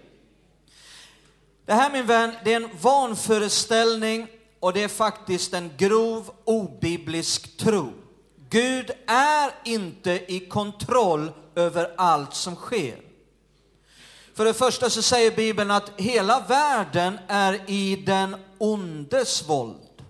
Det 1.65 1.73
här 1.73 1.91
min 1.91 2.05
vän, 2.05 2.31
det 2.43 2.53
är 2.53 2.55
en 2.55 2.69
vanföreställning 2.81 4.27
och 4.59 4.73
det 4.73 4.83
är 4.83 4.87
faktiskt 4.87 5.53
en 5.53 5.71
grov 5.77 6.31
obiblisk 6.43 7.57
tro. 7.57 7.93
Gud 8.49 8.91
är 9.07 9.51
inte 9.63 10.11
i 10.11 10.47
kontroll 10.49 11.31
över 11.55 11.93
allt 11.97 12.33
som 12.33 12.55
sker. 12.55 13.04
För 14.35 14.45
det 14.45 14.53
första 14.53 14.89
så 14.89 15.01
säger 15.01 15.31
Bibeln 15.31 15.71
att 15.71 15.91
hela 15.97 16.39
världen 16.39 17.19
är 17.27 17.69
i 17.69 17.95
den 17.95 18.35
ondes 18.57 19.49
våld. 19.49 20.03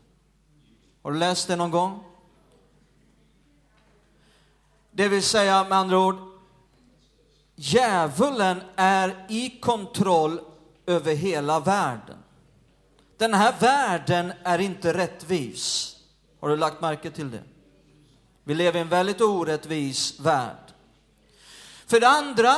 Har 1.04 1.12
du 1.12 1.20
läst 1.20 1.48
det 1.48 1.56
någon 1.56 1.72
gång? 1.72 2.04
Det 4.92 5.08
vill 5.08 5.24
säga 5.24 5.64
med 5.64 5.78
andra 5.78 6.00
ord, 6.00 6.16
djävulen 7.56 8.62
är 8.76 9.26
i 9.30 9.50
kontroll 9.50 10.40
över 10.86 11.16
hela 11.16 11.60
världen. 11.60 12.18
Den 13.18 13.34
här 13.34 13.54
världen 13.60 14.34
är 14.44 14.60
inte 14.60 14.94
rättvis. 14.94 15.96
Har 16.40 16.50
du 16.50 16.58
lagt 16.58 16.82
märke 16.82 17.12
till 17.12 17.32
det? 17.32 17.44
Vi 18.44 18.56
lever 18.56 18.80
i 18.80 18.82
en 18.82 18.90
väldigt 18.90 19.22
orättvis 19.22 20.20
värld. 20.20 20.74
För 21.88 22.00
det 22.00 22.08
andra 22.08 22.56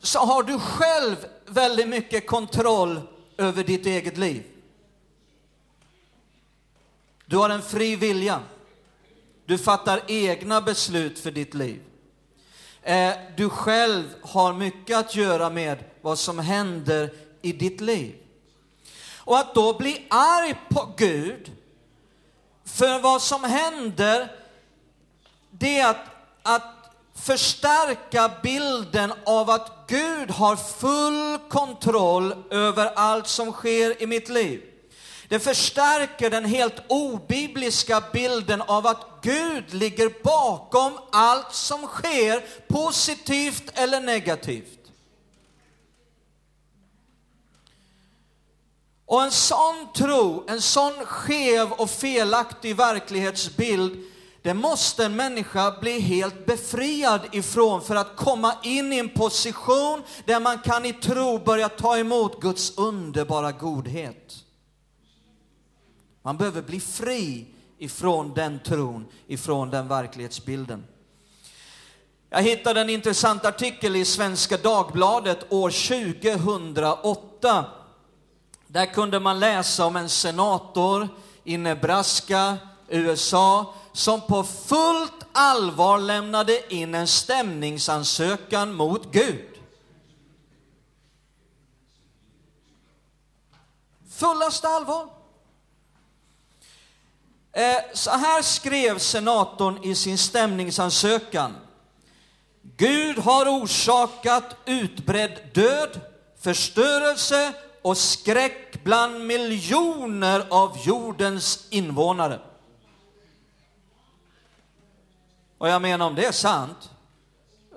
så 0.00 0.18
har 0.18 0.42
du 0.42 0.58
själv 0.58 1.16
väldigt 1.46 1.88
mycket 1.88 2.26
kontroll 2.26 3.00
över 3.36 3.64
ditt 3.64 3.86
eget 3.86 4.16
liv. 4.16 4.42
Du 7.26 7.36
har 7.36 7.50
en 7.50 7.62
fri 7.62 7.96
vilja. 7.96 8.40
Du 9.46 9.58
fattar 9.58 10.02
egna 10.06 10.60
beslut 10.60 11.18
för 11.18 11.30
ditt 11.30 11.54
liv. 11.54 11.82
Eh, 12.82 13.12
du 13.36 13.48
själv 13.48 14.04
har 14.22 14.52
mycket 14.52 14.96
att 14.96 15.14
göra 15.14 15.50
med 15.50 15.84
vad 16.00 16.18
som 16.18 16.38
händer 16.38 17.10
i 17.42 17.52
ditt 17.52 17.80
liv. 17.80 18.14
Och 19.16 19.38
att 19.38 19.54
då 19.54 19.78
bli 19.78 20.06
arg 20.10 20.54
på 20.68 20.94
Gud 20.96 21.52
för 22.64 22.98
vad 23.00 23.22
som 23.22 23.44
händer, 23.44 24.32
det 25.50 25.78
är 25.78 25.90
att, 25.90 26.06
att 26.42 26.79
förstärka 27.22 28.30
bilden 28.42 29.12
av 29.26 29.50
att 29.50 29.84
Gud 29.86 30.30
har 30.30 30.56
full 30.56 31.38
kontroll 31.48 32.34
över 32.50 32.86
allt 32.86 33.28
som 33.28 33.52
sker 33.52 34.02
i 34.02 34.06
mitt 34.06 34.28
liv. 34.28 34.62
Det 35.28 35.40
förstärker 35.40 36.30
den 36.30 36.44
helt 36.44 36.82
obibliska 36.88 38.02
bilden 38.12 38.62
av 38.62 38.86
att 38.86 39.06
Gud 39.22 39.74
ligger 39.74 40.22
bakom 40.22 40.98
allt 41.12 41.54
som 41.54 41.86
sker, 41.86 42.44
positivt 42.68 43.70
eller 43.74 44.00
negativt. 44.00 44.80
Och 49.06 49.22
en 49.22 49.30
sån 49.30 49.92
tro, 49.94 50.44
en 50.48 50.60
sån 50.60 50.92
skev 51.04 51.72
och 51.72 51.90
felaktig 51.90 52.76
verklighetsbild, 52.76 54.09
det 54.42 54.54
måste 54.54 55.04
en 55.04 55.16
människa 55.16 55.80
bli 55.80 56.00
helt 56.00 56.46
befriad 56.46 57.20
ifrån 57.32 57.82
för 57.82 57.96
att 57.96 58.16
komma 58.16 58.54
in 58.62 58.92
i 58.92 58.98
en 58.98 59.08
position 59.08 60.02
där 60.24 60.40
man 60.40 60.58
kan 60.58 60.84
i 60.84 60.92
tro 60.92 61.38
börja 61.38 61.68
ta 61.68 61.98
emot 61.98 62.40
Guds 62.40 62.78
underbara 62.78 63.52
godhet. 63.52 64.36
Man 66.22 66.36
behöver 66.36 66.62
bli 66.62 66.80
fri 66.80 67.46
ifrån 67.78 68.34
den 68.34 68.58
tron, 68.58 69.06
ifrån 69.26 69.70
den 69.70 69.88
verklighetsbilden. 69.88 70.84
Jag 72.30 72.42
hittade 72.42 72.80
en 72.80 72.90
intressant 72.90 73.44
artikel 73.44 73.96
i 73.96 74.04
Svenska 74.04 74.56
Dagbladet 74.56 75.52
år 75.52 75.70
2008 75.70 77.64
där 78.66 78.86
kunde 78.86 79.20
man 79.20 79.40
läsa 79.40 79.86
om 79.86 79.96
en 79.96 80.08
senator 80.08 81.08
i 81.44 81.56
Nebraska, 81.56 82.56
USA, 82.90 83.74
som 83.92 84.20
på 84.20 84.44
fullt 84.44 85.26
allvar 85.32 85.98
lämnade 85.98 86.74
in 86.74 86.94
en 86.94 87.06
stämningsansökan 87.06 88.74
mot 88.74 89.12
Gud. 89.12 89.48
Fullaste 94.10 94.68
allvar. 94.68 95.08
Eh, 97.52 97.76
så 97.94 98.10
här 98.10 98.42
skrev 98.42 98.98
senatorn 98.98 99.84
i 99.84 99.94
sin 99.94 100.18
stämningsansökan. 100.18 101.56
Gud 102.62 103.18
har 103.18 103.62
orsakat 103.62 104.56
utbredd 104.64 105.50
död, 105.54 106.00
förstörelse 106.40 107.52
och 107.82 107.96
skräck 107.96 108.84
bland 108.84 109.26
miljoner 109.26 110.46
av 110.50 110.78
jordens 110.84 111.66
invånare. 111.70 112.38
Och 115.60 115.68
jag 115.68 115.82
menar, 115.82 116.06
om 116.06 116.14
det 116.14 116.26
är 116.26 116.32
sant, 116.32 116.90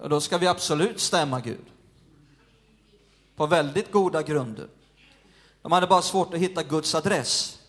då 0.03 0.21
ska 0.21 0.37
vi 0.37 0.47
absolut 0.47 0.99
stämma 0.99 1.39
Gud. 1.39 1.65
På 3.35 3.45
väldigt 3.45 3.91
goda 3.91 4.21
grunder. 4.21 4.67
De 5.61 5.71
hade 5.71 5.87
bara 5.87 6.01
svårt 6.01 6.33
att 6.33 6.39
hitta 6.39 6.63
Guds 6.63 6.95
adress. 6.95 7.59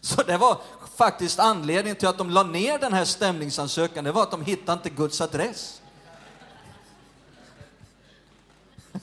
Så 0.00 0.22
det 0.22 0.36
var 0.36 0.60
faktiskt 0.96 1.38
anledningen 1.38 1.96
till 1.96 2.08
att 2.08 2.18
de 2.18 2.30
la 2.30 2.42
ner 2.42 2.78
den 2.78 2.92
här 2.92 3.04
stämningsansökan, 3.04 4.04
det 4.04 4.12
var 4.12 4.22
att 4.22 4.30
de 4.30 4.44
hittade 4.44 4.72
inte 4.72 4.90
Guds 4.90 5.20
adress. 5.20 5.82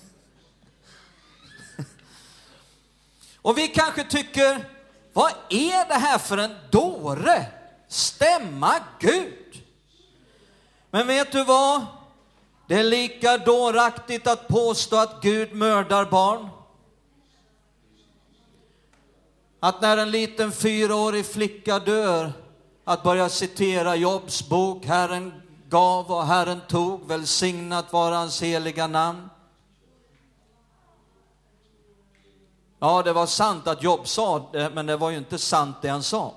Och 3.41 3.57
vi 3.57 3.67
kanske 3.67 4.03
tycker, 4.03 4.65
vad 5.13 5.31
är 5.49 5.87
det 5.87 5.93
här 5.99 6.17
för 6.17 6.37
en 6.37 6.55
dåre? 6.69 7.58
Stämma 7.89 8.75
Gud. 8.99 9.63
Men 10.91 11.07
vet 11.07 11.31
du 11.31 11.43
vad? 11.43 11.85
Det 12.67 12.75
är 12.75 12.83
lika 12.83 13.37
dåraktigt 13.37 14.27
att 14.27 14.47
påstå 14.47 14.95
att 14.95 15.21
Gud 15.21 15.53
mördar 15.53 16.05
barn. 16.05 16.49
Att 19.59 19.81
när 19.81 19.97
en 19.97 20.11
liten 20.11 20.51
fyraårig 20.51 21.25
flicka 21.25 21.79
dör, 21.79 22.33
att 22.83 23.03
börja 23.03 23.29
citera 23.29 23.95
Jobs 23.95 24.49
bok, 24.49 24.85
Herren 24.85 25.41
gav 25.69 26.11
och 26.11 26.25
Herren 26.25 26.61
tog, 26.67 27.07
välsignat 27.07 27.93
vara 27.93 28.15
hans 28.15 28.41
heliga 28.41 28.87
namn. 28.87 29.29
Ja, 32.79 33.03
det 33.03 33.13
var 33.13 33.25
sant 33.25 33.67
att 33.67 33.83
Job 33.83 34.07
sa 34.07 34.49
det, 34.51 34.69
men 34.69 34.85
det 34.85 34.97
var 34.97 35.09
ju 35.09 35.17
inte 35.17 35.37
sant 35.37 35.75
det 35.81 35.87
han 35.89 36.03
sa. 36.03 36.33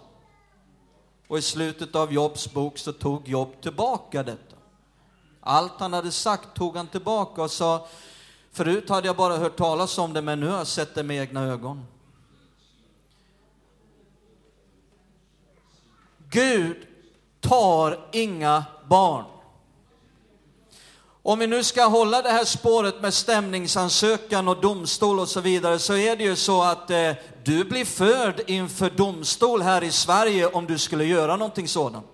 Och 1.33 1.39
i 1.39 1.43
slutet 1.43 1.95
av 1.95 2.13
Jobs 2.13 2.53
bok 2.53 2.79
så 2.79 2.93
tog 2.93 3.29
Job 3.29 3.61
tillbaka 3.61 4.23
detta. 4.23 4.57
Allt 5.41 5.73
han 5.81 5.93
hade 5.93 6.11
sagt 6.11 6.55
tog 6.55 6.77
han 6.77 6.87
tillbaka 6.87 7.43
och 7.43 7.51
sa, 7.51 7.87
förut 8.51 8.89
hade 8.89 9.07
jag 9.07 9.17
bara 9.17 9.37
hört 9.37 9.57
talas 9.57 9.99
om 9.99 10.13
det, 10.13 10.23
men 10.23 10.41
nu 10.41 10.49
har 10.49 10.59
jag 10.59 10.67
sett 10.67 10.95
det 10.95 11.03
med 11.03 11.21
egna 11.21 11.43
ögon. 11.43 11.87
Gud 16.31 16.87
tar 17.41 18.09
inga 18.13 18.65
barn. 18.89 19.25
Om 21.25 21.39
vi 21.39 21.47
nu 21.47 21.65
ska 21.65 21.85
hålla 21.85 22.23
det 22.23 22.31
här 22.31 22.45
spåret 22.45 23.01
med 23.01 23.15
stämningsansökan 23.15 24.49
och 24.49 24.61
domstol 24.61 25.19
och 25.19 25.29
så 25.29 25.41
vidare, 25.41 25.79
så 25.79 25.97
är 25.97 26.17
det 26.17 26.25
ju 26.25 26.37
så 26.37 26.63
att 26.63 26.91
eh, 26.91 27.13
du 27.45 27.65
blir 27.65 27.85
förd 27.85 28.41
inför 28.47 28.91
domstol 28.91 29.63
här 29.63 29.85
i 29.85 29.91
Sverige 29.91 30.47
om 30.47 30.67
du 30.67 30.79
skulle 30.79 31.05
göra 31.05 31.37
någonting 31.37 31.69
sådant. 31.69 32.07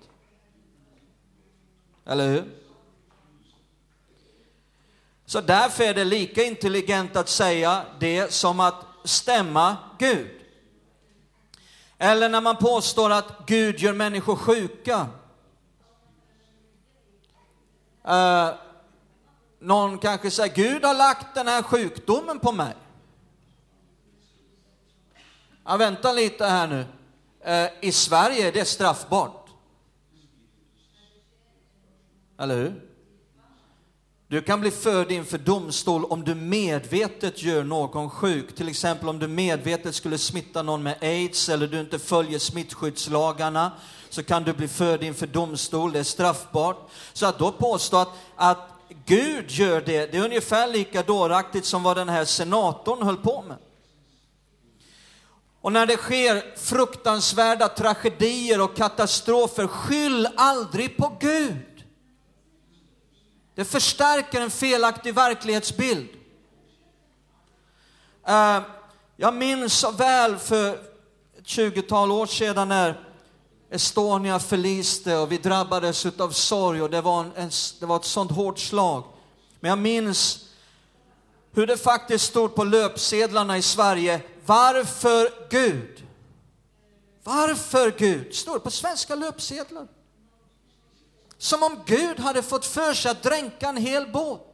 Eller 2.07 2.29
hur? 2.29 2.44
Så 5.27 5.40
därför 5.40 5.85
är 5.85 5.94
det 5.94 6.05
lika 6.05 6.44
intelligent 6.44 7.16
att 7.16 7.29
säga 7.29 7.85
det 8.01 8.33
som 8.33 8.61
att 8.61 8.85
stämma 9.05 9.77
Gud. 9.99 10.31
Eller 11.99 12.29
när 12.29 12.40
man 12.40 12.57
påstår 12.57 13.11
att 13.11 13.47
Gud 13.47 13.81
gör 13.81 13.92
människor 13.92 14.37
sjuka. 14.37 15.07
Eh, 18.05 18.51
någon 19.59 19.99
kanske 19.99 20.31
säger, 20.31 20.55
Gud 20.55 20.85
har 20.85 20.94
lagt 20.94 21.35
den 21.35 21.49
här 21.49 21.62
sjukdomen 21.62 22.38
på 22.38 22.53
mig. 22.53 22.75
Ja, 25.64 25.77
vänta 25.77 26.12
lite 26.12 26.47
här 26.47 26.66
nu. 26.66 26.87
Eh, 27.40 27.71
I 27.81 27.92
Sverige 27.92 28.49
är 28.49 28.53
det 28.53 28.64
straffbart. 28.64 29.49
Eller 32.38 32.57
hur? 32.57 32.88
Du 34.31 34.42
kan 34.42 34.61
bli 34.61 34.71
förd 34.71 35.11
inför 35.12 35.38
domstol 35.38 36.05
om 36.05 36.25
du 36.25 36.35
medvetet 36.35 37.42
gör 37.42 37.64
någon 37.64 38.11
sjuk. 38.11 38.55
Till 38.55 38.68
exempel 38.68 39.09
om 39.09 39.18
du 39.18 39.29
medvetet 39.29 39.94
skulle 39.94 40.18
smitta 40.18 40.62
någon 40.62 40.83
med 40.83 40.97
aids 41.01 41.49
eller 41.49 41.66
du 41.66 41.81
inte 41.81 41.99
följer 41.99 42.38
smittskyddslagarna 42.38 43.73
så 44.11 44.23
kan 44.23 44.44
du 44.44 44.53
bli 44.53 44.68
förd 44.68 45.03
inför 45.03 45.27
domstol, 45.27 45.92
det 45.92 45.99
är 45.99 46.03
straffbart. 46.03 46.90
Så 47.12 47.27
att 47.27 47.38
då 47.38 47.53
påstå 47.53 47.97
att, 47.97 48.09
att 48.37 48.78
Gud 49.05 49.51
gör 49.51 49.81
det, 49.81 50.12
det 50.12 50.18
är 50.18 50.24
ungefär 50.24 50.66
lika 50.66 51.03
dåraktigt 51.03 51.64
som 51.64 51.83
vad 51.83 51.96
den 51.96 52.09
här 52.09 52.24
senatorn 52.24 53.03
höll 53.03 53.16
på 53.16 53.42
med. 53.42 53.57
Och 55.61 55.72
när 55.72 55.87
det 55.87 55.96
sker 55.96 56.57
fruktansvärda 56.57 57.68
tragedier 57.68 58.61
och 58.61 58.77
katastrofer, 58.77 59.66
skyll 59.66 60.29
aldrig 60.37 60.96
på 60.96 61.16
Gud. 61.20 61.85
Det 63.55 63.64
förstärker 63.64 64.40
en 64.40 64.51
felaktig 64.51 65.14
verklighetsbild. 65.14 66.09
Eh, 68.27 68.61
jag 69.16 69.35
minns 69.35 69.72
så 69.72 69.90
väl 69.90 70.37
för 70.37 70.74
ett 71.38 71.44
20-tal 71.44 72.11
år 72.11 72.27
sedan 72.27 72.68
när 72.68 73.08
Estonia 73.71 74.39
förliste 74.39 75.17
och 75.17 75.33
vi 75.33 75.39
drabbades 75.39 76.07
av 76.07 76.31
sorg 76.31 76.83
och 76.83 76.91
det 76.91 77.01
var, 77.01 77.21
en, 77.37 77.51
det 77.81 77.87
var 77.87 77.97
ett 77.97 78.05
sånt 78.05 78.31
hårt 78.31 78.59
slag. 78.59 79.05
Men 79.61 79.69
jag 79.69 79.79
minns 79.79 80.45
hur 81.53 81.67
det 81.67 81.77
faktiskt 81.77 82.25
stod 82.25 82.55
på 82.55 82.65
löpsedlarna 82.65 83.59
i 83.59 83.63
Sverige, 83.63 84.21
varför 84.47 85.49
Gud? 85.51 86.07
Varför 87.25 87.95
Gud? 87.99 88.35
Står 88.35 88.55
det 88.55 88.61
på 88.61 88.71
svenska 88.71 89.15
löpsedlar. 89.15 89.89
Som 91.39 91.63
om 91.63 91.83
Gud 91.87 92.19
hade 92.19 92.43
fått 92.43 92.67
för 92.67 92.95
sig 92.95 93.11
att 93.11 93.23
dränka 93.23 93.69
en 93.69 93.77
hel 93.77 94.13
båt. 94.13 94.48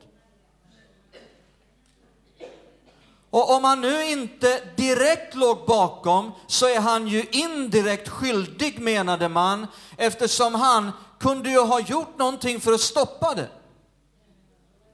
Och 3.34 3.54
om 3.54 3.64
han 3.64 3.80
nu 3.80 4.04
inte 4.04 4.60
direkt 4.76 5.34
låg 5.34 5.66
bakom 5.66 6.32
så 6.46 6.66
är 6.68 6.80
han 6.80 7.08
ju 7.08 7.26
indirekt 7.30 8.08
skyldig 8.08 8.78
menade 8.78 9.28
man 9.28 9.66
eftersom 9.96 10.54
han 10.54 10.92
kunde 11.20 11.50
ju 11.50 11.60
ha 11.60 11.80
gjort 11.80 12.18
någonting 12.18 12.60
för 12.60 12.72
att 12.72 12.80
stoppa 12.80 13.34
det. 13.34 13.48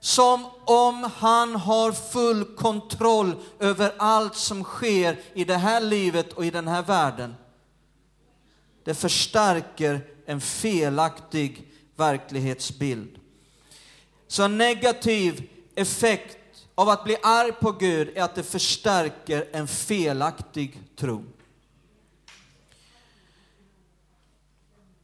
Som 0.01 0.47
om 0.65 1.11
han 1.17 1.55
har 1.55 1.93
full 1.93 2.45
kontroll 2.45 3.35
över 3.59 3.93
allt 3.97 4.37
som 4.37 4.65
sker 4.65 5.21
i 5.35 5.45
det 5.45 5.57
här 5.57 5.81
livet 5.81 6.33
och 6.33 6.45
i 6.45 6.51
den 6.51 6.69
här 6.69 6.83
världen. 6.83 7.35
Det 8.85 8.95
förstärker 8.95 10.01
en 10.27 10.41
felaktig 10.41 11.73
verklighetsbild. 11.97 13.19
Så 14.29 14.43
en 14.43 14.59
negativ 14.59 15.49
effekt 15.75 16.37
av 16.81 16.89
att 16.89 17.05
bli 17.05 17.17
arg 17.23 17.53
på 17.53 17.73
Gud 17.73 18.17
är 18.17 18.23
att 18.23 18.35
det 18.35 18.43
förstärker 18.43 19.49
en 19.53 19.69
felaktig 19.69 20.81
tro. 20.97 21.25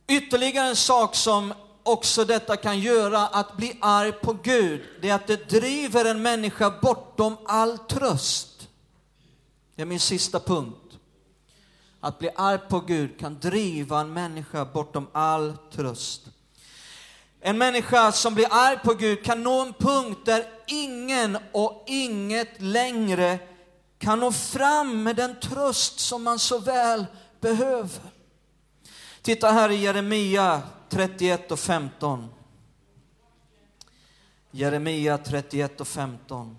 Ytterligare 0.09 0.69
en 0.69 0.77
sak 0.77 1.15
som 1.15 1.55
också 1.83 2.25
detta 2.25 2.57
kan 2.57 2.81
göra, 2.81 3.27
att 3.27 3.57
bli 3.57 3.79
arg 3.81 4.12
på 4.12 4.33
Gud, 4.43 4.83
det 5.03 5.09
är 5.09 5.15
att 5.15 5.27
det 5.27 5.49
driver 5.49 6.05
en 6.05 6.23
människa 6.23 6.71
bortom 6.83 7.37
all 7.47 7.79
tröst. 7.79 8.69
Det 9.75 9.83
är 9.83 9.87
min 9.87 10.01
sista 10.01 10.41
punkt. 10.41 10.99
Att 12.01 12.19
bli 12.19 12.31
arg 12.37 12.59
på 12.59 12.81
Gud 12.81 13.19
kan 13.19 13.39
driva 13.39 14.01
en 14.01 14.12
människa 14.12 14.65
bortom 14.65 15.07
all 15.12 15.57
tröst. 15.73 16.23
En 17.47 17.59
människa 17.59 18.13
som 18.13 18.35
blir 18.35 18.47
arg 18.51 18.79
på 18.79 18.95
Gud 18.95 19.25
kan 19.25 19.43
nå 19.43 19.63
en 19.63 19.73
punkt 19.73 20.21
där 20.25 20.45
ingen 20.67 21.39
och 21.53 21.85
inget 21.87 22.61
längre 22.61 23.39
kan 23.99 24.21
nå 24.21 24.33
fram 24.33 25.03
med 25.03 25.17
den 25.17 25.41
tröst 25.41 26.01
som 26.01 26.23
man 26.23 26.39
så 26.39 26.59
väl 26.59 27.07
behöver. 27.41 28.11
Titta 29.23 29.51
här 29.51 29.71
i 29.71 29.77
Jeremia 29.77 30.63
31 30.89 31.53
och 31.53 31.59
15. 31.59 32.29
Jeremia 34.51 35.19
31 35.19 35.81
och 35.81 35.89
15. 35.89 36.57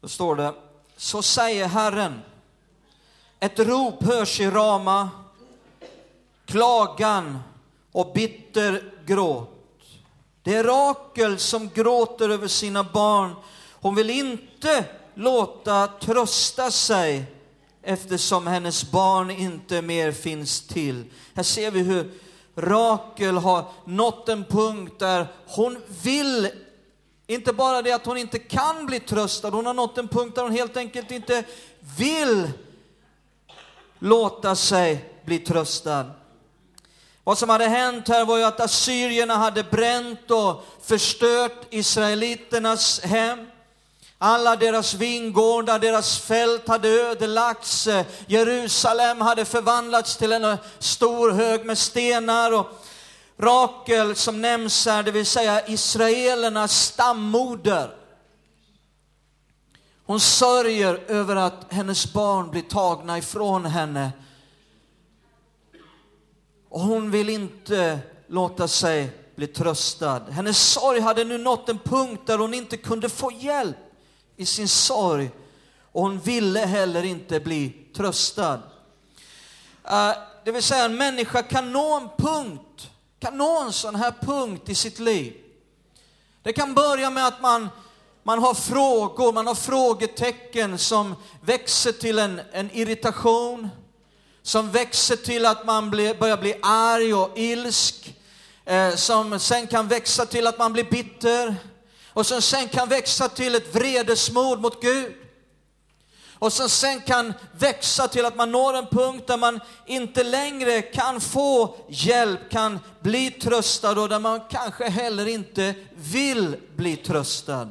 Då 0.00 0.08
står 0.08 0.36
det, 0.36 0.54
så 0.96 1.22
säger 1.22 1.66
Herren, 1.66 2.20
ett 3.40 3.58
rop 3.58 4.04
hörs 4.04 4.40
i 4.40 4.50
Rama, 4.50 5.10
klagan 6.44 7.38
och 7.92 8.12
bitter 8.14 8.92
gråt. 9.06 9.56
Det 10.42 10.54
är 10.54 10.64
Rakel 10.64 11.38
som 11.38 11.68
gråter 11.74 12.28
över 12.28 12.48
sina 12.48 12.84
barn. 12.84 13.34
Hon 13.72 13.94
vill 13.94 14.10
inte 14.10 14.84
låta 15.14 15.86
trösta 15.86 16.70
sig 16.70 17.24
eftersom 17.82 18.46
hennes 18.46 18.90
barn 18.90 19.30
inte 19.30 19.82
mer 19.82 20.12
finns 20.12 20.66
till. 20.66 21.04
Här 21.34 21.42
ser 21.42 21.70
vi 21.70 21.80
hur 21.80 22.12
Rakel 22.54 23.36
har 23.36 23.64
nått 23.84 24.28
en 24.28 24.44
punkt 24.44 24.98
där 24.98 25.26
hon 25.46 25.82
vill 26.02 26.50
inte 27.30 27.52
bara 27.52 27.82
det 27.82 27.92
att 27.92 28.06
hon 28.06 28.16
inte 28.16 28.38
kan 28.38 28.86
bli 28.86 29.00
tröstad, 29.00 29.50
hon 29.50 29.66
har 29.66 29.74
nått 29.74 29.98
en 29.98 30.08
punkt 30.08 30.34
där 30.34 30.42
hon 30.42 30.52
helt 30.52 30.76
enkelt 30.76 31.10
inte 31.10 31.44
vill 31.98 32.50
låta 33.98 34.56
sig 34.56 35.14
bli 35.24 35.38
tröstad. 35.38 36.10
Vad 37.24 37.38
som 37.38 37.48
hade 37.48 37.68
hänt 37.68 38.08
här 38.08 38.24
var 38.24 38.38
ju 38.38 38.44
att 38.44 38.60
assyrierna 38.60 39.36
hade 39.36 39.62
bränt 39.62 40.30
och 40.30 40.64
förstört 40.82 41.66
israeliternas 41.70 43.00
hem. 43.00 43.46
Alla 44.18 44.56
deras 44.56 44.94
vingårdar, 44.94 45.78
deras 45.78 46.18
fält 46.18 46.68
hade 46.68 46.88
ödelagts. 46.88 47.86
Eh, 47.86 48.06
Jerusalem 48.26 49.20
hade 49.20 49.44
förvandlats 49.44 50.16
till 50.16 50.32
en 50.32 50.44
eh, 50.44 50.58
stor 50.78 51.30
hög 51.30 51.64
med 51.64 51.78
stenar. 51.78 52.52
Och 52.52 52.66
Rakel 53.40 54.14
som 54.16 54.40
nämns 54.40 54.86
här, 54.86 55.02
det 55.02 55.10
vill 55.10 55.26
säga 55.26 55.66
israelernas 55.66 56.84
stammoder. 56.84 57.96
Hon 60.06 60.20
sörjer 60.20 60.94
över 60.94 61.36
att 61.36 61.72
hennes 61.72 62.12
barn 62.12 62.50
blir 62.50 62.62
tagna 62.62 63.18
ifrån 63.18 63.66
henne. 63.66 64.12
Och 66.68 66.80
hon 66.80 67.10
vill 67.10 67.28
inte 67.28 67.98
låta 68.26 68.68
sig 68.68 69.10
bli 69.36 69.46
tröstad. 69.46 70.22
Hennes 70.30 70.72
sorg 70.72 71.00
hade 71.00 71.24
nu 71.24 71.38
nått 71.38 71.68
en 71.68 71.78
punkt 71.78 72.22
där 72.26 72.38
hon 72.38 72.54
inte 72.54 72.76
kunde 72.76 73.08
få 73.08 73.32
hjälp 73.32 73.76
i 74.36 74.46
sin 74.46 74.68
sorg. 74.68 75.30
Och 75.92 76.02
hon 76.02 76.20
ville 76.20 76.60
heller 76.60 77.02
inte 77.02 77.40
bli 77.40 77.72
tröstad. 77.96 78.62
Eh, 79.84 80.12
det 80.44 80.52
vill 80.52 80.62
säga 80.62 80.84
en 80.84 80.96
människa 80.96 81.42
kan 81.42 81.72
nå 81.72 81.96
en 81.96 82.08
punkt 82.18 82.89
kan 83.20 83.38
nå 83.38 83.60
en 83.60 83.72
sån 83.72 83.94
här 83.94 84.14
punkt 84.20 84.68
i 84.68 84.74
sitt 84.74 84.98
liv. 84.98 85.32
Det 86.42 86.52
kan 86.52 86.74
börja 86.74 87.10
med 87.10 87.26
att 87.26 87.42
man, 87.42 87.68
man 88.22 88.38
har 88.38 88.54
frågor, 88.54 89.32
man 89.32 89.46
har 89.46 89.54
frågetecken 89.54 90.78
som 90.78 91.14
växer 91.42 91.92
till 91.92 92.18
en, 92.18 92.40
en 92.52 92.70
irritation, 92.70 93.68
som 94.42 94.70
växer 94.70 95.16
till 95.16 95.46
att 95.46 95.66
man 95.66 95.90
blir, 95.90 96.14
börjar 96.14 96.36
bli 96.36 96.54
arg 96.62 97.14
och 97.14 97.38
ilsk, 97.38 98.14
eh, 98.64 98.94
som 98.94 99.38
sen 99.38 99.66
kan 99.66 99.88
växa 99.88 100.26
till 100.26 100.46
att 100.46 100.58
man 100.58 100.72
blir 100.72 100.84
bitter 100.84 101.56
och 102.12 102.26
som 102.26 102.42
sen 102.42 102.68
kan 102.68 102.88
växa 102.88 103.28
till 103.28 103.54
ett 103.54 103.74
vredesmod 103.74 104.60
mot 104.60 104.82
Gud 104.82 105.12
och 106.40 106.52
som 106.52 106.68
sen 106.68 107.00
kan 107.00 107.34
växa 107.52 108.08
till 108.08 108.24
att 108.24 108.36
man 108.36 108.52
når 108.52 108.76
en 108.76 108.86
punkt 108.86 109.26
där 109.26 109.36
man 109.36 109.60
inte 109.86 110.24
längre 110.24 110.82
kan 110.82 111.20
få 111.20 111.76
hjälp, 111.88 112.50
kan 112.50 112.78
bli 113.00 113.30
tröstad 113.30 114.00
och 114.00 114.08
där 114.08 114.18
man 114.18 114.40
kanske 114.50 114.88
heller 114.88 115.28
inte 115.28 115.74
vill 115.94 116.56
bli 116.76 116.96
tröstad. 116.96 117.68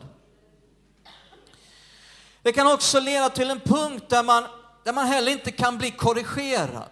Det 2.42 2.52
kan 2.52 2.72
också 2.72 3.00
leda 3.00 3.30
till 3.30 3.50
en 3.50 3.60
punkt 3.60 4.06
där 4.10 4.24
man, 4.24 4.44
där 4.84 4.94
man 4.94 5.08
heller 5.08 5.32
inte 5.32 5.52
kan 5.52 5.78
bli 5.78 5.92
korrigerad. 5.92 6.90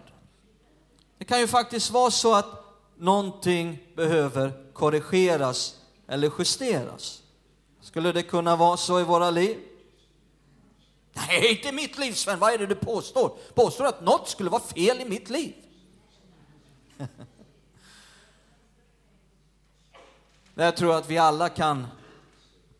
Det 1.18 1.24
kan 1.24 1.40
ju 1.40 1.46
faktiskt 1.46 1.90
vara 1.90 2.10
så 2.10 2.34
att 2.34 2.64
någonting 2.96 3.78
behöver 3.96 4.72
korrigeras 4.72 5.74
eller 6.08 6.32
justeras. 6.38 7.22
Skulle 7.82 8.12
det 8.12 8.22
kunna 8.22 8.56
vara 8.56 8.76
så 8.76 9.00
i 9.00 9.04
våra 9.04 9.30
liv? 9.30 9.67
Nej, 11.26 11.50
inte 11.50 11.72
mitt 11.72 11.98
liv 11.98 12.12
Sven, 12.12 12.38
vad 12.38 12.52
är 12.52 12.58
det 12.58 12.66
du 12.66 12.74
påstår? 12.74 13.36
Påstår 13.54 13.84
du 13.84 13.88
att 13.88 14.04
något 14.04 14.28
skulle 14.28 14.50
vara 14.50 14.62
fel 14.62 15.00
i 15.00 15.04
mitt 15.04 15.30
liv? 15.30 15.54
Jag 20.54 20.76
tror 20.76 20.94
att 20.94 21.10
vi 21.10 21.18
alla 21.18 21.48
kan 21.48 21.86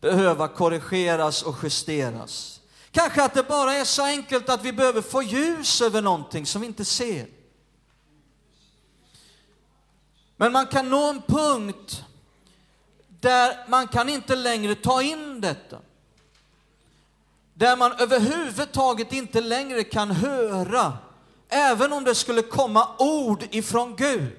behöva 0.01 0.47
korrigeras 0.47 1.43
och 1.43 1.55
justeras. 1.63 2.61
Kanske 2.91 3.23
att 3.23 3.33
det 3.33 3.43
bara 3.43 3.73
är 3.73 3.85
så 3.85 4.03
enkelt 4.03 4.49
att 4.49 4.65
vi 4.65 4.73
behöver 4.73 5.01
få 5.01 5.23
ljus 5.23 5.81
över 5.81 6.01
någonting 6.01 6.45
som 6.45 6.61
vi 6.61 6.67
inte 6.67 6.85
ser. 6.85 7.27
Men 10.35 10.51
man 10.51 10.67
kan 10.67 10.89
nå 10.89 11.09
en 11.09 11.21
punkt 11.21 12.03
där 13.07 13.69
man 13.69 13.87
kan 13.87 14.09
inte 14.09 14.35
längre 14.35 14.75
ta 14.75 15.01
in 15.01 15.41
detta 15.41 15.79
där 17.59 17.77
man 17.77 17.91
överhuvudtaget 17.91 19.13
inte 19.13 19.41
längre 19.41 19.83
kan 19.83 20.11
höra, 20.11 20.97
även 21.49 21.93
om 21.93 22.03
det 22.03 22.15
skulle 22.15 22.41
komma 22.41 22.87
ord 22.99 23.43
ifrån 23.51 23.95
Gud 23.95 24.37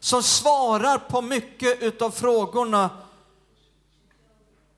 som 0.00 0.22
svarar 0.22 0.98
på 0.98 1.22
mycket 1.22 1.82
utav 1.82 2.10
frågorna, 2.10 2.90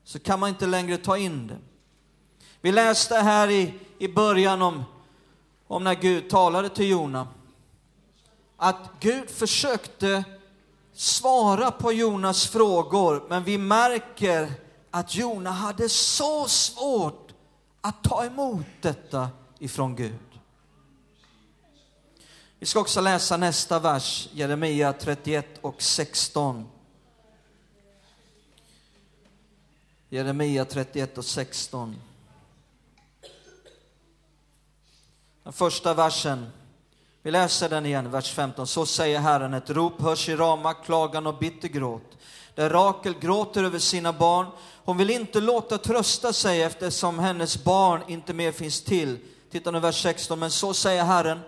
så 0.03 0.19
kan 0.19 0.39
man 0.39 0.49
inte 0.49 0.65
längre 0.65 0.97
ta 0.97 1.17
in 1.17 1.47
det. 1.47 1.57
Vi 2.61 2.71
läste 2.71 3.15
här 3.15 3.49
i, 3.49 3.73
i 3.97 4.07
början 4.07 4.61
om, 4.61 4.83
om 5.67 5.83
när 5.83 5.95
Gud 5.95 6.29
talade 6.29 6.69
till 6.69 6.89
Jona. 6.89 7.27
Att 8.57 8.89
Gud 8.99 9.29
försökte 9.29 10.23
svara 10.93 11.71
på 11.71 11.91
Jonas 11.91 12.47
frågor, 12.47 13.23
men 13.29 13.43
vi 13.43 13.57
märker 13.57 14.51
att 14.91 15.15
Jona 15.15 15.51
hade 15.51 15.89
så 15.89 16.47
svårt 16.47 17.22
att 17.85 18.03
ta 18.03 18.25
emot 18.25 18.65
detta 18.81 19.29
ifrån 19.59 19.95
Gud. 19.95 20.39
Vi 22.59 22.65
ska 22.65 22.79
också 22.79 23.01
läsa 23.01 23.37
nästa 23.37 23.79
vers, 23.79 24.29
Jeremia 24.33 24.93
31 24.93 25.45
och 25.61 25.81
16. 25.81 26.69
Jeremia 30.09 30.65
31 30.65 31.17
och 31.17 31.25
16. 31.25 31.95
Den 35.43 35.53
första 35.53 35.93
versen, 35.93 36.49
vi 37.23 37.31
läser 37.31 37.69
den 37.69 37.85
igen, 37.85 38.11
vers 38.11 38.33
15. 38.33 38.67
Så 38.67 38.85
säger 38.85 39.19
Herren, 39.19 39.53
ett 39.53 39.69
rop 39.69 40.01
hörs 40.01 40.29
i 40.29 40.35
Rama, 40.35 40.73
klagan 40.73 41.27
och 41.27 41.37
bitter 41.37 41.67
gråt. 41.67 42.17
Där 42.55 42.69
Rakel 42.69 43.13
gråter 43.19 43.63
över 43.63 43.79
sina 43.79 44.13
barn. 44.13 44.45
Hon 44.85 44.97
vill 44.97 45.09
inte 45.09 45.39
låta 45.41 45.77
trösta 45.77 46.33
sig 46.33 46.61
eftersom 46.61 47.19
hennes 47.19 47.63
barn 47.63 48.01
inte 48.07 48.33
mer 48.33 48.51
finns 48.51 48.81
till. 48.81 49.17
Titta 49.51 49.71
nu 49.71 49.79
vers 49.79 50.01
16, 50.01 50.39
men 50.39 50.51
så 50.51 50.73
säger 50.73 51.03
Herren, 51.03 51.39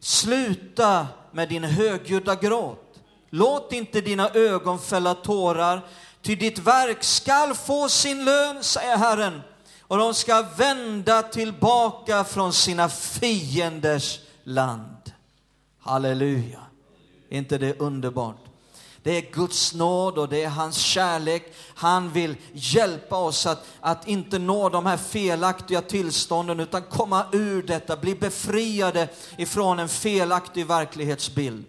Sluta 0.00 1.06
med 1.32 1.48
din 1.48 1.64
högljudda 1.64 2.34
gråt. 2.34 2.98
Låt 3.30 3.72
inte 3.72 4.00
dina 4.00 4.30
ögon 4.30 4.78
fälla 4.78 5.14
tårar, 5.14 5.86
ty 6.22 6.36
ditt 6.36 6.58
verk 6.58 7.04
skall 7.04 7.54
få 7.54 7.88
sin 7.88 8.24
lön, 8.24 8.64
säger 8.64 8.96
Herren, 8.96 9.42
och 9.80 9.98
de 9.98 10.14
ska 10.14 10.42
vända 10.56 11.22
tillbaka 11.22 12.24
från 12.24 12.52
sina 12.52 12.88
fienders 12.88 14.20
land. 14.46 15.12
Halleluja. 15.78 16.60
Är 17.30 17.38
inte 17.38 17.58
det 17.58 17.80
underbart? 17.80 18.44
Det 19.02 19.16
är 19.16 19.32
Guds 19.32 19.74
nåd 19.74 20.18
och 20.18 20.28
det 20.28 20.42
är 20.42 20.48
hans 20.48 20.76
kärlek. 20.76 21.54
Han 21.74 22.12
vill 22.12 22.36
hjälpa 22.52 23.16
oss 23.16 23.46
att, 23.46 23.66
att 23.80 24.08
inte 24.08 24.38
nå 24.38 24.68
de 24.68 24.86
här 24.86 24.96
felaktiga 24.96 25.82
tillstånden 25.82 26.60
utan 26.60 26.82
komma 26.82 27.24
ur 27.32 27.62
detta, 27.62 27.96
bli 27.96 28.14
befriade 28.14 29.08
ifrån 29.38 29.78
en 29.78 29.88
felaktig 29.88 30.66
verklighetsbild 30.66 31.64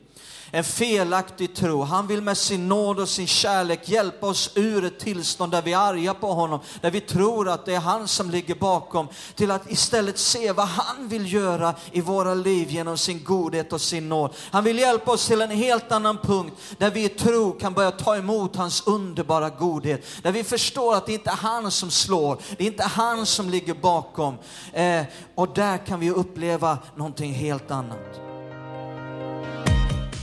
en 0.51 0.63
felaktig 0.63 1.55
tro. 1.55 1.83
Han 1.83 2.07
vill 2.07 2.21
med 2.21 2.37
sin 2.37 2.67
nåd 2.67 2.99
och 2.99 3.09
sin 3.09 3.27
kärlek 3.27 3.89
hjälpa 3.89 4.27
oss 4.27 4.51
ur 4.55 4.85
ett 4.85 4.99
tillstånd 4.99 5.51
där 5.51 5.61
vi 5.61 5.73
är 5.73 5.77
arga 5.77 6.13
på 6.13 6.33
honom, 6.33 6.59
där 6.81 6.91
vi 6.91 7.01
tror 7.01 7.49
att 7.49 7.65
det 7.65 7.75
är 7.75 7.79
han 7.79 8.07
som 8.07 8.29
ligger 8.29 8.55
bakom, 8.55 9.07
till 9.35 9.51
att 9.51 9.71
istället 9.71 10.17
se 10.17 10.51
vad 10.51 10.67
han 10.67 11.07
vill 11.07 11.33
göra 11.33 11.73
i 11.91 12.01
våra 12.01 12.33
liv 12.33 12.69
genom 12.69 12.97
sin 12.97 13.23
godhet 13.23 13.73
och 13.73 13.81
sin 13.81 14.09
nåd. 14.09 14.33
Han 14.51 14.63
vill 14.63 14.79
hjälpa 14.79 15.11
oss 15.11 15.27
till 15.27 15.41
en 15.41 15.51
helt 15.51 15.91
annan 15.91 16.17
punkt 16.17 16.53
där 16.77 16.91
vi 16.91 17.03
i 17.03 17.09
tro 17.09 17.51
kan 17.51 17.73
börja 17.73 17.91
ta 17.91 18.15
emot 18.15 18.55
hans 18.55 18.87
underbara 18.87 19.49
godhet, 19.49 20.05
där 20.23 20.31
vi 20.31 20.43
förstår 20.43 20.95
att 20.95 21.05
det 21.05 21.13
inte 21.13 21.29
är 21.29 21.35
han 21.35 21.71
som 21.71 21.91
slår, 21.91 22.37
det 22.57 22.63
är 22.63 22.67
inte 22.67 22.83
han 22.83 23.25
som 23.25 23.49
ligger 23.49 23.73
bakom. 23.73 24.37
Eh, 24.73 25.03
och 25.35 25.53
där 25.53 25.85
kan 25.85 25.99
vi 25.99 26.11
uppleva 26.11 26.77
någonting 26.95 27.33
helt 27.33 27.71
annat. 27.71 28.26